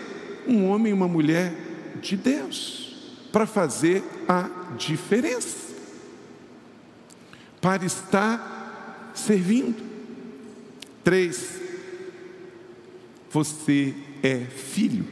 um 0.48 0.70
homem 0.70 0.92
e 0.92 0.94
uma 0.94 1.08
mulher 1.08 1.54
de 2.02 2.16
Deus, 2.16 3.20
para 3.34 3.46
fazer 3.46 4.02
a 4.30 4.50
diferença, 4.78 5.76
para 7.60 7.84
estar 7.86 9.12
servindo. 9.14 9.84
Três, 11.04 11.60
você 13.30 13.94
é 14.24 14.40
filho. 14.40 15.06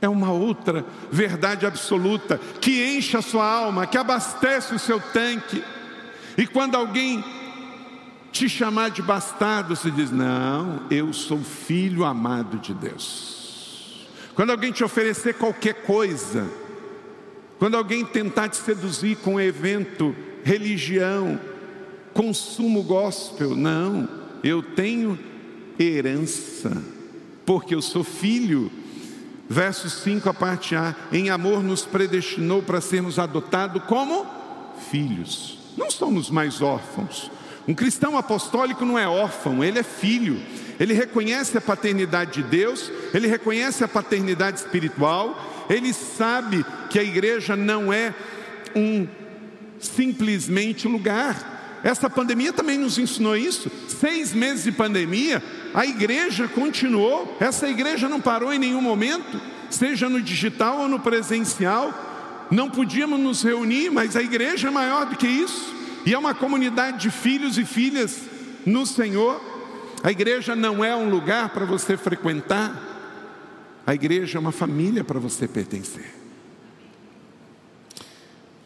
É 0.00 0.08
uma 0.08 0.32
outra 0.32 0.86
verdade 1.12 1.66
absoluta 1.66 2.40
que 2.58 2.96
enche 2.96 3.18
a 3.18 3.22
sua 3.22 3.44
alma, 3.46 3.86
que 3.86 3.98
abastece 3.98 4.74
o 4.74 4.78
seu 4.78 4.98
tanque 4.98 5.62
e 6.36 6.46
quando 6.46 6.74
alguém 6.74 7.22
te 8.32 8.48
chamar 8.48 8.90
de 8.90 9.02
bastardo, 9.02 9.74
você 9.74 9.90
diz: 9.90 10.10
Não, 10.10 10.82
eu 10.90 11.12
sou 11.12 11.38
filho 11.38 12.04
amado 12.04 12.58
de 12.58 12.72
Deus. 12.72 14.06
Quando 14.34 14.50
alguém 14.50 14.72
te 14.72 14.84
oferecer 14.84 15.34
qualquer 15.34 15.82
coisa, 15.82 16.48
quando 17.58 17.76
alguém 17.76 18.04
tentar 18.04 18.48
te 18.48 18.56
seduzir 18.56 19.16
com 19.16 19.40
evento, 19.40 20.14
religião, 20.44 21.38
consumo 22.14 22.82
gospel, 22.82 23.54
não, 23.54 24.08
eu 24.42 24.62
tenho 24.62 25.18
herança, 25.78 26.82
porque 27.44 27.74
eu 27.74 27.82
sou 27.82 28.04
filho. 28.04 28.70
Verso 29.48 29.90
5, 29.90 30.28
a 30.28 30.34
parte 30.34 30.76
A: 30.76 30.94
Em 31.12 31.28
amor 31.28 31.62
nos 31.62 31.84
predestinou 31.84 32.62
para 32.62 32.80
sermos 32.80 33.18
adotados 33.18 33.82
como 33.84 34.24
filhos 34.90 35.59
não 35.76 35.90
somos 35.90 36.30
mais 36.30 36.60
órfãos. 36.60 37.30
Um 37.66 37.74
cristão 37.74 38.16
apostólico 38.16 38.84
não 38.84 38.98
é 38.98 39.06
órfão, 39.06 39.62
ele 39.62 39.78
é 39.78 39.82
filho. 39.82 40.40
Ele 40.78 40.94
reconhece 40.94 41.58
a 41.58 41.60
paternidade 41.60 42.42
de 42.42 42.48
Deus, 42.48 42.90
ele 43.12 43.26
reconhece 43.26 43.84
a 43.84 43.88
paternidade 43.88 44.60
espiritual, 44.60 45.38
ele 45.68 45.92
sabe 45.92 46.64
que 46.88 46.98
a 46.98 47.02
igreja 47.02 47.54
não 47.54 47.92
é 47.92 48.14
um 48.74 49.06
simplesmente 49.78 50.88
lugar, 50.88 51.60
Essa 51.82 52.10
pandemia 52.10 52.52
também 52.52 52.76
nos 52.76 52.98
ensinou 52.98 53.36
isso. 53.36 53.70
Seis 53.88 54.34
meses 54.34 54.64
de 54.64 54.72
pandemia, 54.72 55.42
a 55.72 55.86
igreja 55.86 56.46
continuou. 56.46 57.36
Essa 57.40 57.68
igreja 57.68 58.08
não 58.08 58.20
parou 58.20 58.52
em 58.52 58.58
nenhum 58.58 58.82
momento, 58.82 59.40
seja 59.70 60.08
no 60.08 60.20
digital 60.20 60.80
ou 60.80 60.88
no 60.88 61.00
presencial. 61.00 62.09
Não 62.50 62.68
podíamos 62.68 63.20
nos 63.20 63.42
reunir, 63.42 63.90
mas 63.90 64.16
a 64.16 64.22
igreja 64.22 64.68
é 64.68 64.70
maior 64.70 65.06
do 65.06 65.16
que 65.16 65.26
isso. 65.26 65.74
E 66.04 66.14
é 66.14 66.18
uma 66.18 66.34
comunidade 66.34 66.98
de 66.98 67.10
filhos 67.10 67.58
e 67.58 67.64
filhas 67.64 68.22
no 68.66 68.84
Senhor. 68.86 69.40
A 70.02 70.10
igreja 70.10 70.56
não 70.56 70.84
é 70.84 70.96
um 70.96 71.10
lugar 71.10 71.50
para 71.50 71.64
você 71.64 71.96
frequentar, 71.96 72.88
a 73.86 73.94
igreja 73.94 74.38
é 74.38 74.40
uma 74.40 74.52
família 74.52 75.04
para 75.04 75.18
você 75.18 75.46
pertencer. 75.46 76.14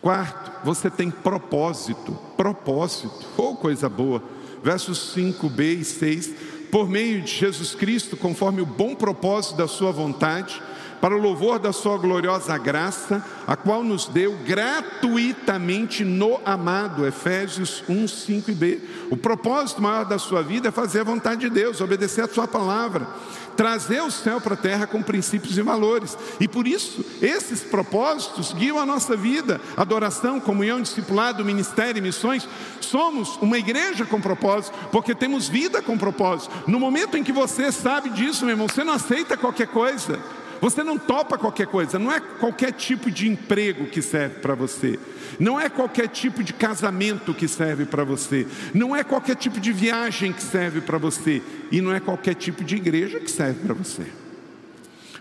Quarto, 0.01 0.53
você 0.64 0.90
tem 0.90 1.11
propósito, 1.11 2.12
propósito, 2.37 3.27
ou 3.37 3.53
oh, 3.53 3.57
coisa 3.57 3.88
boa. 3.88 4.23
Versos 4.62 5.14
5b 5.16 5.81
e 5.81 5.85
6. 5.85 6.31
Por 6.70 6.88
meio 6.88 7.23
de 7.23 7.31
Jesus 7.31 7.75
Cristo, 7.75 8.16
conforme 8.16 8.61
o 8.61 8.66
bom 8.66 8.94
propósito 8.94 9.57
da 9.57 9.66
Sua 9.66 9.90
vontade, 9.92 10.62
para 11.05 11.14
o 11.14 11.21
louvor 11.21 11.59
da 11.59 11.71
Sua 11.71 11.99
gloriosa 11.99 12.57
graça, 12.57 13.23
a 13.47 13.55
qual 13.55 13.85
nos 13.85 14.07
deu 14.07 14.38
gratuitamente 14.47 16.03
no 16.03 16.40
amado. 16.47 17.07
Efésios 17.07 17.85
1, 17.87 18.09
5 18.09 18.51
e 18.51 18.55
b. 18.55 18.81
O 19.11 19.17
propósito 19.19 19.83
maior 19.83 20.07
da 20.07 20.19
sua 20.19 20.43
vida 20.43 20.69
é 20.69 20.71
fazer 20.71 21.01
a 21.01 21.05
vontade 21.05 21.43
de 21.43 21.51
Deus, 21.51 21.83
obedecer 21.83 22.23
a 22.23 22.27
Sua 22.27 22.49
palavra 22.49 23.07
trazer 23.55 24.03
o 24.03 24.11
céu 24.11 24.40
para 24.40 24.55
a 24.55 24.57
terra 24.57 24.85
com 24.85 25.01
princípios 25.01 25.57
e 25.57 25.62
valores. 25.62 26.19
E 26.40 26.49
por 26.49 26.67
isso, 26.67 27.05
esses 27.23 27.61
propósitos 27.62 28.53
guiam 28.53 28.81
a 28.81 28.87
nossa 28.87 29.17
vida, 29.17 29.61
adoração, 29.77 30.40
comunhão, 30.40 30.83
discipulado, 30.83 31.45
ministério 31.45 32.01
e 32.01 32.03
missões. 32.03 32.49
Somos 32.81 33.37
uma 33.37 33.57
igreja 33.57 34.05
com 34.05 34.21
propósito, 34.21 34.77
porque 34.90 35.14
temos 35.14 35.49
vida 35.49 35.81
com 35.81 35.97
propósito. 35.97 36.53
No 36.67 36.81
momento 36.81 37.17
em 37.17 37.23
que 37.23 37.31
você 37.31 37.71
sabe 37.71 38.11
disso, 38.11 38.45
meu 38.45 38.55
irmão, 38.55 38.67
você 38.67 38.83
não 38.83 38.95
aceita 38.95 39.37
qualquer 39.37 39.69
coisa. 39.69 40.19
Você 40.64 40.83
não 40.83 40.96
topa 40.96 41.37
qualquer 41.37 41.66
coisa, 41.66 41.98
não 41.98 42.11
é 42.11 42.18
qualquer 42.18 42.72
tipo 42.72 43.11
de 43.11 43.29
emprego 43.29 43.85
que 43.85 44.00
serve 44.00 44.37
para 44.37 44.55
você, 44.55 44.98
não 45.38 45.61
é 45.61 45.68
qualquer 45.68 46.09
tipo 46.09 46.42
de 46.42 46.55
casamento 46.55 47.35
que 47.35 47.46
serve 47.46 47.85
para 47.85 48.03
você, 48.03 48.46
não 48.72 48.96
é 48.96 49.05
qualquer 49.05 49.37
tipo 49.37 49.61
de 49.61 49.70
viagem 49.70 50.33
que 50.33 50.42
serve 50.42 50.81
para 50.81 50.96
você, 50.96 51.42
e 51.70 51.83
não 51.83 51.92
é 51.92 52.00
qualquer 52.00 52.35
tipo 52.35 52.64
de 52.64 52.77
igreja 52.77 53.20
que 53.20 53.31
serve 53.31 53.61
para 53.61 53.74
você. 53.74 54.07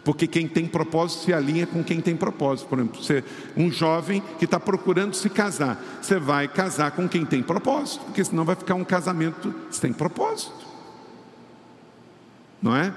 Porque 0.01 0.27
quem 0.27 0.47
tem 0.47 0.65
propósito 0.65 1.25
se 1.25 1.33
alinha 1.33 1.67
com 1.67 1.83
quem 1.83 1.99
tem 1.99 2.15
propósito. 2.15 2.69
Por 2.69 2.79
exemplo, 2.79 3.03
você, 3.03 3.21
um 3.57 3.69
jovem 3.69 4.23
que 4.39 4.45
está 4.45 4.61
procurando 4.61 5.13
se 5.13 5.29
casar, 5.29 5.77
você 6.01 6.19
vai 6.19 6.47
casar 6.47 6.91
com 6.91 7.05
quem 7.05 7.25
tem 7.25 7.43
propósito, 7.43 8.05
porque 8.05 8.23
senão 8.23 8.45
vai 8.45 8.55
ficar 8.55 8.75
um 8.75 8.85
casamento 8.85 9.53
sem 9.69 9.91
propósito. 9.91 10.65
Não 12.61 12.73
é? 12.73 12.93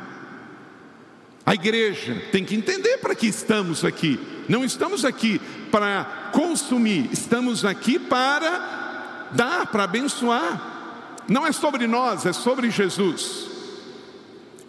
A 1.46 1.54
igreja 1.54 2.20
tem 2.32 2.44
que 2.44 2.56
entender 2.56 2.98
para 2.98 3.14
que 3.14 3.28
estamos 3.28 3.85
aqui. 3.85 4.18
Não 4.48 4.64
estamos 4.64 5.04
aqui 5.04 5.40
para 5.70 6.30
consumir, 6.32 7.09
estamos 7.12 7.64
aqui 7.64 8.00
para 8.00 9.28
dar, 9.30 9.66
para 9.68 9.85
abençoar. 9.85 11.22
Não 11.28 11.46
é 11.46 11.52
sobre 11.52 11.87
nós, 11.87 12.26
é 12.26 12.32
sobre 12.32 12.68
Jesus. 12.68 13.48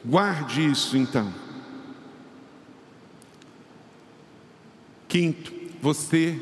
Guarde 0.05 0.69
isso 0.69 0.95
então. 0.95 1.33
Quinto, 5.07 5.51
você 5.81 6.39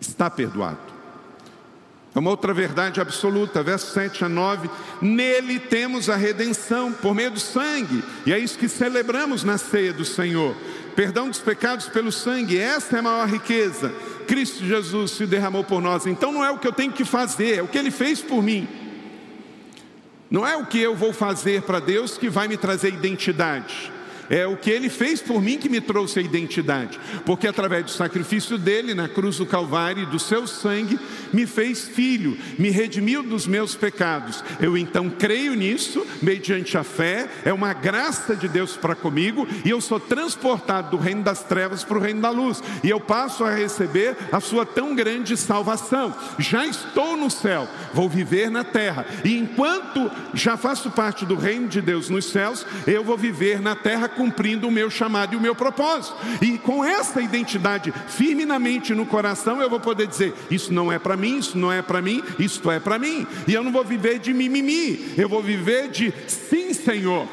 está 0.00 0.30
perdoado. 0.30 0.91
É 2.14 2.18
uma 2.18 2.30
outra 2.30 2.52
verdade 2.52 3.00
absoluta, 3.00 3.62
verso 3.62 3.92
7 3.94 4.24
a 4.24 4.28
9. 4.28 4.68
Nele 5.00 5.58
temos 5.58 6.10
a 6.10 6.16
redenção 6.16 6.92
por 6.92 7.14
meio 7.14 7.30
do 7.30 7.40
sangue, 7.40 8.04
e 8.26 8.32
é 8.32 8.38
isso 8.38 8.58
que 8.58 8.68
celebramos 8.68 9.42
na 9.42 9.56
ceia 9.56 9.92
do 9.92 10.04
Senhor. 10.04 10.54
Perdão 10.94 11.30
dos 11.30 11.38
pecados 11.38 11.88
pelo 11.88 12.12
sangue, 12.12 12.58
esta 12.58 12.96
é 12.96 12.98
a 12.98 13.02
maior 13.02 13.26
riqueza. 13.26 13.94
Cristo 14.26 14.64
Jesus 14.64 15.12
se 15.12 15.26
derramou 15.26 15.64
por 15.64 15.80
nós, 15.80 16.06
então 16.06 16.32
não 16.32 16.44
é 16.44 16.50
o 16.50 16.58
que 16.58 16.68
eu 16.68 16.72
tenho 16.72 16.92
que 16.92 17.04
fazer, 17.04 17.58
é 17.58 17.62
o 17.62 17.68
que 17.68 17.78
ele 17.78 17.90
fez 17.90 18.20
por 18.20 18.42
mim. 18.42 18.68
Não 20.30 20.46
é 20.46 20.56
o 20.56 20.64
que 20.64 20.78
eu 20.78 20.96
vou 20.96 21.12
fazer 21.12 21.62
para 21.62 21.78
Deus 21.78 22.16
que 22.16 22.30
vai 22.30 22.48
me 22.48 22.56
trazer 22.56 22.88
identidade. 22.88 23.91
É 24.30 24.46
o 24.46 24.56
que 24.56 24.70
ele 24.70 24.88
fez 24.88 25.20
por 25.20 25.42
mim 25.42 25.58
que 25.58 25.68
me 25.68 25.80
trouxe 25.80 26.18
a 26.18 26.22
identidade, 26.22 26.98
porque 27.26 27.46
através 27.46 27.84
do 27.84 27.90
sacrifício 27.90 28.56
dele 28.56 28.94
na 28.94 29.08
cruz 29.08 29.38
do 29.38 29.46
Calvário 29.46 30.04
e 30.04 30.06
do 30.06 30.18
seu 30.18 30.46
sangue, 30.46 30.98
me 31.32 31.46
fez 31.46 31.88
filho, 31.88 32.36
me 32.58 32.70
redimiu 32.70 33.22
dos 33.22 33.46
meus 33.46 33.74
pecados. 33.74 34.42
Eu 34.60 34.76
então 34.76 35.10
creio 35.10 35.54
nisso, 35.54 36.06
mediante 36.20 36.76
a 36.78 36.84
fé, 36.84 37.28
é 37.44 37.52
uma 37.52 37.72
graça 37.72 38.36
de 38.36 38.48
Deus 38.48 38.76
para 38.76 38.94
comigo, 38.94 39.46
e 39.64 39.70
eu 39.70 39.80
sou 39.80 39.98
transportado 39.98 40.96
do 40.96 41.02
reino 41.02 41.22
das 41.22 41.42
trevas 41.42 41.84
para 41.84 41.98
o 41.98 42.00
reino 42.00 42.20
da 42.20 42.30
luz, 42.30 42.62
e 42.82 42.90
eu 42.90 43.00
passo 43.00 43.44
a 43.44 43.54
receber 43.54 44.16
a 44.30 44.40
sua 44.40 44.64
tão 44.64 44.94
grande 44.94 45.36
salvação. 45.36 46.14
Já 46.38 46.66
estou 46.66 47.16
no 47.16 47.30
céu, 47.30 47.68
vou 47.92 48.08
viver 48.08 48.50
na 48.50 48.64
terra, 48.64 49.06
e 49.24 49.36
enquanto 49.36 50.10
já 50.34 50.56
faço 50.56 50.90
parte 50.90 51.26
do 51.26 51.34
reino 51.34 51.68
de 51.68 51.80
Deus 51.80 52.08
nos 52.08 52.26
céus, 52.26 52.66
eu 52.86 53.04
vou 53.04 53.16
viver 53.16 53.60
na 53.60 53.74
terra 53.74 54.08
cumprindo 54.12 54.68
o 54.68 54.70
meu 54.70 54.90
chamado 54.90 55.34
e 55.34 55.36
o 55.36 55.40
meu 55.40 55.54
propósito. 55.54 56.16
E 56.40 56.58
com 56.58 56.84
essa 56.84 57.20
identidade 57.20 57.92
firme 58.08 58.44
na 58.44 58.58
mente 58.58 58.92
e 58.92 58.94
no 58.94 59.06
coração, 59.06 59.60
eu 59.60 59.68
vou 59.68 59.80
poder 59.80 60.06
dizer: 60.06 60.34
Isso 60.50 60.72
não 60.72 60.92
é 60.92 60.98
para 60.98 61.16
mim, 61.16 61.38
isso 61.38 61.58
não 61.58 61.72
é 61.72 61.82
para 61.82 62.00
mim, 62.00 62.22
isto 62.38 62.70
é 62.70 62.78
para 62.78 62.98
mim. 62.98 63.26
E 63.46 63.54
eu 63.54 63.64
não 63.64 63.72
vou 63.72 63.84
viver 63.84 64.18
de 64.18 64.32
mimimi, 64.32 65.14
eu 65.16 65.28
vou 65.28 65.42
viver 65.42 65.88
de 65.88 66.12
sim, 66.26 66.72
Senhor. 66.72 67.26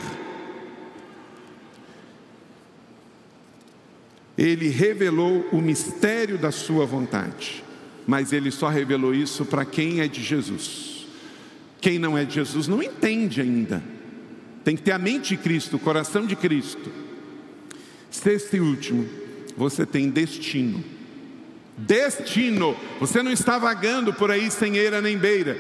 Ele 4.38 4.70
revelou 4.70 5.46
o 5.52 5.62
mistério 5.62 6.38
da 6.38 6.50
sua 6.50 6.86
vontade, 6.86 7.62
mas 8.08 8.32
ele 8.32 8.52
só 8.52 8.70
revelou 8.70 9.14
isso 9.14 9.44
para 9.44 9.66
quem 9.66 10.00
é 10.00 10.08
de 10.08 10.24
Jesus. 10.24 11.06
Quem 11.82 12.00
não 12.00 12.18
é 12.18 12.24
de 12.24 12.36
Jesus 12.36 12.68
não 12.68 12.82
entende 12.82 13.42
ainda. 13.42 13.84
Tem 14.64 14.76
que 14.76 14.82
ter 14.82 14.92
a 14.92 14.98
mente 14.98 15.30
de 15.30 15.38
Cristo, 15.38 15.78
o 15.78 15.80
coração 15.80 16.26
de 16.26 16.36
Cristo. 16.36 16.92
Sexto 18.10 18.56
e 18.56 18.60
último, 18.60 19.08
você 19.56 19.86
tem 19.86 20.10
destino. 20.10 20.84
Destino. 21.78 22.76
Você 23.00 23.24
não 23.24 23.32
está 23.32 23.58
vagando 23.58 24.14
por 24.14 24.32
aí 24.32 24.52
sem 24.52 24.78
eira 24.78 25.02
nem 25.02 25.18
beira. 25.18 25.58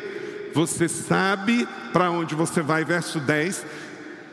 Você 0.53 0.87
sabe 0.87 1.67
para 1.93 2.11
onde 2.11 2.35
você 2.35 2.61
vai, 2.61 2.83
verso 2.83 3.19
10. 3.19 3.65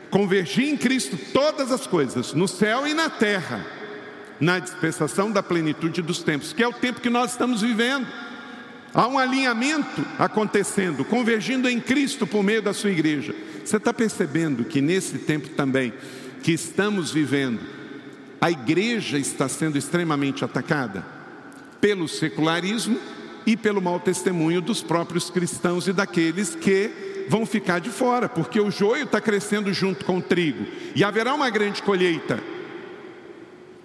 Convergir 0.09 0.67
em 0.67 0.77
Cristo 0.77 1.17
todas 1.33 1.71
as 1.71 1.85
coisas, 1.85 2.33
no 2.33 2.47
céu 2.47 2.87
e 2.87 2.93
na 2.93 3.09
terra, 3.09 3.65
na 4.39 4.59
dispensação 4.59 5.31
da 5.31 5.43
plenitude 5.43 6.01
dos 6.01 6.23
tempos, 6.23 6.53
que 6.53 6.63
é 6.63 6.67
o 6.67 6.73
tempo 6.73 7.01
que 7.01 7.09
nós 7.09 7.31
estamos 7.31 7.61
vivendo. 7.61 8.07
Há 8.93 9.07
um 9.07 9.19
alinhamento 9.19 10.05
acontecendo, 10.17 11.05
convergindo 11.05 11.69
em 11.69 11.79
Cristo 11.79 12.25
por 12.25 12.41
meio 12.41 12.61
da 12.61 12.73
sua 12.73 12.89
igreja. 12.89 13.35
Você 13.67 13.75
está 13.75 13.93
percebendo 13.93 14.63
que 14.63 14.79
nesse 14.79 15.17
tempo 15.17 15.49
também 15.49 15.91
que 16.41 16.53
estamos 16.53 17.11
vivendo, 17.11 17.59
a 18.39 18.49
igreja 18.49 19.19
está 19.19 19.49
sendo 19.49 19.77
extremamente 19.77 20.45
atacada 20.45 21.05
pelo 21.81 22.07
secularismo 22.07 22.97
e 23.45 23.57
pelo 23.57 23.81
mau 23.81 23.99
testemunho 23.99 24.61
dos 24.61 24.81
próprios 24.81 25.29
cristãos 25.29 25.85
e 25.85 25.91
daqueles 25.91 26.55
que 26.55 27.25
vão 27.27 27.45
ficar 27.45 27.79
de 27.79 27.89
fora, 27.89 28.29
porque 28.29 28.57
o 28.57 28.71
joio 28.71 29.03
está 29.03 29.19
crescendo 29.19 29.73
junto 29.73 30.05
com 30.05 30.19
o 30.19 30.21
trigo 30.21 30.65
e 30.95 31.03
haverá 31.03 31.33
uma 31.33 31.49
grande 31.49 31.83
colheita. 31.83 32.41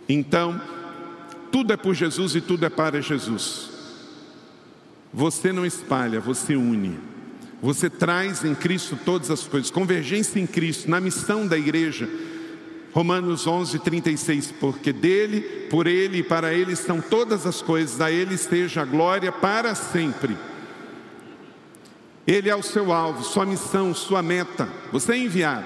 Então, 0.09 0.63
tudo 1.51 1.73
é 1.73 1.77
por 1.77 1.97
Jesus 1.97 2.37
e 2.37 2.41
tudo 2.41 2.65
é 2.65 2.71
para 2.71 3.03
Jesus. 3.03 3.69
Você 5.13 5.53
não 5.53 5.67
espalha, 5.67 6.21
você 6.21 6.55
une. 6.55 7.12
Você 7.63 7.89
traz 7.89 8.45
em 8.45 8.57
Cristo 8.57 8.99
todas 9.05 9.31
as 9.31 9.47
coisas, 9.47 9.71
convergência 9.71 10.41
em 10.41 10.49
Cristo, 10.49 10.91
na 10.91 11.01
missão 11.01 11.47
da 11.47 11.57
igreja. 11.57 12.09
Romanos 12.93 13.47
11, 13.47 13.79
36, 13.79 14.53
porque 14.61 14.93
dele, 14.93 15.41
por 15.71 15.87
ele 15.87 16.19
e 16.19 16.23
para 16.23 16.53
ele 16.53 16.73
estão 16.73 17.01
todas 17.01 17.47
as 17.47 17.63
coisas, 17.63 18.01
a 18.01 18.11
ele 18.11 18.35
esteja 18.35 18.83
a 18.83 18.85
glória 18.85 19.31
para 19.31 19.77
sempre. 19.77 20.37
Ele 22.27 22.51
é 22.51 22.57
o 22.57 22.63
seu 22.63 22.93
alvo, 22.93 23.23
sua 23.23 23.47
missão, 23.47 23.95
sua 23.95 24.23
meta, 24.23 24.69
você 24.91 25.13
é 25.13 25.19
enviado. 25.19 25.65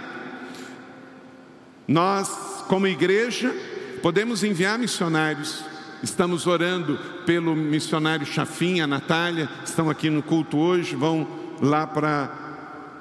Nós, 1.89 2.65
como 2.69 2.87
igreja, 2.87 3.55
podemos 4.03 4.45
enviar 4.45 4.79
missionários, 4.79 5.65
estamos 6.03 6.47
orando 6.47 6.99
pelo 7.25 7.57
missionário 7.57 8.27
Chafinha, 8.27 8.87
Natália, 8.87 9.49
estão 9.65 9.91
aqui 9.91 10.11
no 10.11 10.23
culto 10.23 10.59
hoje, 10.59 10.95
vão 10.95 11.46
lá 11.61 11.87
para 11.87 12.31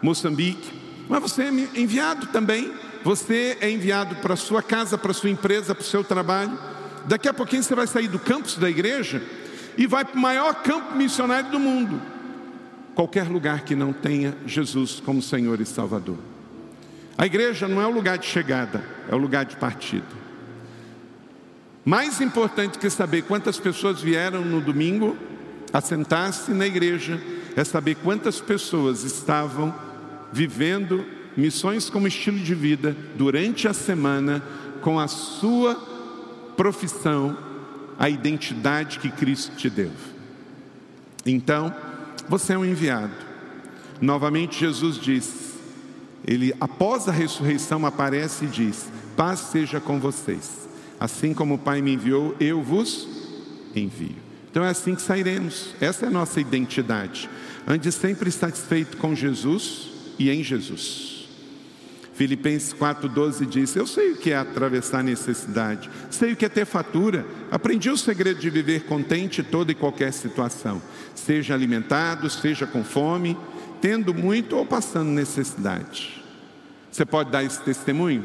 Moçambique. 0.02 0.72
Mas 1.08 1.22
você 1.22 1.44
é 1.44 1.80
enviado 1.80 2.28
também. 2.28 2.74
Você 3.04 3.58
é 3.62 3.70
enviado 3.70 4.16
para 4.16 4.36
sua 4.36 4.64
casa, 4.64 4.98
para 4.98 5.14
sua 5.14 5.30
empresa, 5.30 5.76
para 5.76 5.84
o 5.84 5.86
seu 5.86 6.04
trabalho. 6.04 6.58
Daqui 7.06 7.30
a 7.30 7.34
pouquinho 7.34 7.62
você 7.62 7.76
vai 7.76 7.86
sair 7.86 8.08
do 8.08 8.18
campus 8.18 8.58
da 8.58 8.70
igreja 8.70 9.22
e 9.78 9.86
vai 9.86 10.04
para 10.04 10.18
o 10.18 10.22
maior 10.22 10.56
campo 10.64 10.96
missionário 10.96 11.52
do 11.52 11.60
mundo. 11.60 12.02
qualquer 12.96 13.28
lugar 13.28 13.62
que 13.62 13.76
não 13.76 13.92
tenha 13.92 14.36
Jesus 14.48 15.02
como 15.06 15.22
Senhor 15.22 15.60
e 15.60 15.66
Salvador. 15.66 16.18
A 17.18 17.26
igreja 17.26 17.68
não 17.68 17.82
é 17.82 17.86
o 17.86 17.92
lugar 17.92 18.18
de 18.18 18.26
chegada, 18.26 18.84
é 19.10 19.14
o 19.14 19.18
lugar 19.18 19.46
de 19.46 19.58
partida. 19.58 20.06
Mais 21.84 22.20
importante 22.22 22.80
que 22.80 22.90
saber 22.90 23.24
quantas 23.24 23.60
pessoas 23.60 24.02
vieram 24.02 24.44
no 24.44 24.60
domingo 24.60 25.16
a 25.72 25.82
sentar-se 25.82 26.52
na 26.52 26.66
igreja, 26.66 27.20
é 27.56 27.64
saber 27.64 27.96
quantas 27.96 28.42
pessoas 28.42 29.04
estavam 29.04 29.74
vivendo 30.32 31.06
missões 31.38 31.90
como 31.90 32.08
estilo 32.08 32.40
de 32.40 32.54
vida 32.54 32.96
durante 33.16 33.68
a 33.68 33.74
semana 33.74 34.44
com 34.82 35.00
a 35.00 35.08
sua 35.08 35.76
profissão, 36.56 37.38
a 37.98 38.10
identidade 38.10 39.00
que 39.00 39.10
Cristo 39.10 39.56
te 39.56 39.70
deu. 39.70 39.92
Então, 41.26 41.74
você 42.28 42.54
é 42.54 42.58
um 42.58 42.66
enviado. 42.66 43.14
Novamente 44.02 44.60
Jesus 44.60 44.98
diz, 44.98 45.56
ele 46.26 46.54
após 46.60 47.08
a 47.08 47.12
ressurreição 47.12 47.86
aparece 47.86 48.46
e 48.46 48.50
diz: 48.50 48.90
Paz 49.16 49.40
seja 49.40 49.80
com 49.80 50.00
vocês. 50.00 50.68
Assim 51.00 51.34
como 51.34 51.56
o 51.56 51.60
Pai 51.60 51.82
me 51.82 51.94
enviou, 51.94 52.36
eu 52.40 52.62
vos 52.62 53.08
envio. 53.76 54.25
Então 54.56 54.64
é 54.64 54.70
assim 54.70 54.96
que 54.96 55.02
sairemos. 55.02 55.76
Essa 55.82 56.06
é 56.06 56.08
a 56.08 56.12
nossa 56.12 56.40
identidade. 56.40 57.30
Ande 57.68 57.92
sempre 57.92 58.32
satisfeito 58.32 58.96
com 58.96 59.14
Jesus 59.14 59.90
e 60.18 60.30
em 60.30 60.42
Jesus. 60.42 61.28
Filipenses 62.14 62.74
4,12 62.74 63.46
diz: 63.46 63.76
Eu 63.76 63.86
sei 63.86 64.14
o 64.14 64.16
que 64.16 64.32
é 64.32 64.38
atravessar 64.38 65.04
necessidade, 65.04 65.90
sei 66.10 66.32
o 66.32 66.38
que 66.38 66.46
é 66.46 66.48
ter 66.48 66.64
fatura, 66.64 67.26
aprendi 67.52 67.90
o 67.90 67.98
segredo 67.98 68.40
de 68.40 68.50
viver 68.50 68.86
contente 68.86 69.44
toda 69.44 69.74
e 69.74 69.76
qualquer 69.76 70.14
situação, 70.14 70.82
seja 71.14 71.54
alimentado, 71.54 72.30
seja 72.30 72.66
com 72.66 72.82
fome, 72.82 73.38
tendo 73.82 74.14
muito 74.14 74.56
ou 74.56 74.66
passando 74.66 75.10
necessidade. 75.10 76.24
Você 76.90 77.06
pode 77.06 77.30
dar 77.30 77.44
esse 77.44 77.62
testemunho? 77.62 78.24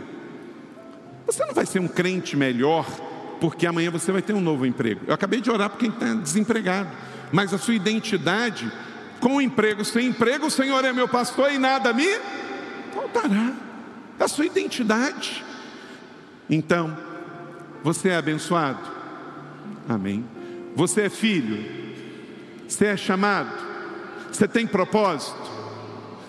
Você 1.27 1.45
não 1.45 1.55
vai 1.55 1.67
ser 1.67 1.81
um 1.81 1.89
crente 1.89 2.37
melhor 2.37 2.87
porque 3.41 3.67
amanhã 3.67 3.91
você 3.91 4.13
vai 4.13 4.23
ter 4.23 4.35
um 4.35 4.41
novo 4.41 4.67
emprego. 4.67 5.01
Eu 5.07 5.15
acabei 5.15 5.41
de 5.41 5.51
orar 5.51 5.71
por 5.71 5.79
quem 5.79 5.91
está 5.91 6.15
desempregado, 6.15 6.91
mas 7.33 7.55
a 7.55 7.59
sua 7.59 7.75
identidade 7.75 8.71
com 9.21 9.41
emprego, 9.41 9.85
sem 9.85 10.09
emprego, 10.09 10.47
o 10.47 10.51
Senhor 10.51 10.85
é 10.85 10.93
meu 10.93 11.07
pastor 11.07 11.53
e 11.53 11.59
nada 11.59 11.93
me 11.93 12.07
faltará. 12.95 13.53
A 14.19 14.29
sua 14.29 14.47
identidade. 14.47 15.45
Então, 16.49 16.97
você 17.83 18.09
é 18.09 18.17
abençoado? 18.17 18.81
Amém. 19.89 20.25
Você 20.75 21.03
é 21.03 21.09
filho? 21.11 21.65
Você 22.67 22.87
é 22.87 22.97
chamado? 22.97 23.51
Você 24.31 24.47
tem 24.49 24.67
propósito? 24.67 25.51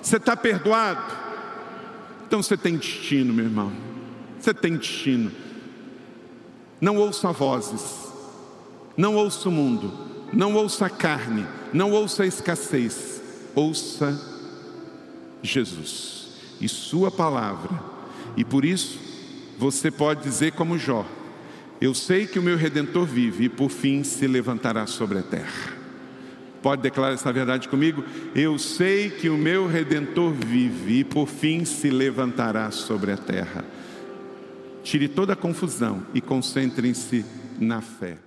Você 0.01 0.17
está 0.17 0.35
perdoado? 0.35 1.21
Então 2.27 2.41
você 2.41 2.57
tem 2.57 2.77
destino, 2.77 3.33
meu 3.33 3.45
irmão. 3.45 3.71
Você 4.39 4.53
tem 4.53 4.75
destino. 4.75 5.31
Não 6.81 6.97
ouça 6.97 7.31
vozes. 7.31 8.11
Não 8.97 9.15
ouça 9.15 9.47
o 9.47 9.51
mundo. 9.51 9.93
Não 10.33 10.55
ouça 10.55 10.87
a 10.87 10.89
carne. 10.89 11.45
Não 11.71 11.91
ouça 11.91 12.23
a 12.23 12.27
escassez. 12.27 13.21
Ouça 13.55 14.19
Jesus 15.43 16.29
e 16.59 16.67
Sua 16.67 17.11
palavra. 17.11 17.79
E 18.35 18.43
por 18.43 18.65
isso 18.65 18.99
você 19.57 19.91
pode 19.91 20.23
dizer, 20.23 20.53
como 20.53 20.77
Jó: 20.77 21.05
Eu 21.79 21.93
sei 21.93 22.25
que 22.25 22.39
o 22.39 22.43
meu 22.43 22.57
redentor 22.57 23.05
vive 23.05 23.45
e 23.45 23.49
por 23.49 23.69
fim 23.69 24.03
se 24.03 24.25
levantará 24.27 24.87
sobre 24.87 25.19
a 25.19 25.23
terra. 25.23 25.81
Pode 26.61 26.83
declarar 26.83 27.13
essa 27.13 27.33
verdade 27.33 27.67
comigo? 27.67 28.03
Eu 28.35 28.59
sei 28.59 29.09
que 29.09 29.29
o 29.29 29.37
meu 29.37 29.67
redentor 29.67 30.31
vive 30.31 30.99
e 30.99 31.03
por 31.03 31.27
fim 31.27 31.65
se 31.65 31.89
levantará 31.89 32.69
sobre 32.69 33.11
a 33.11 33.17
terra. 33.17 33.65
Tire 34.83 35.07
toda 35.07 35.33
a 35.33 35.35
confusão 35.35 36.05
e 36.13 36.21
concentrem-se 36.21 37.25
na 37.59 37.81
fé. 37.81 38.17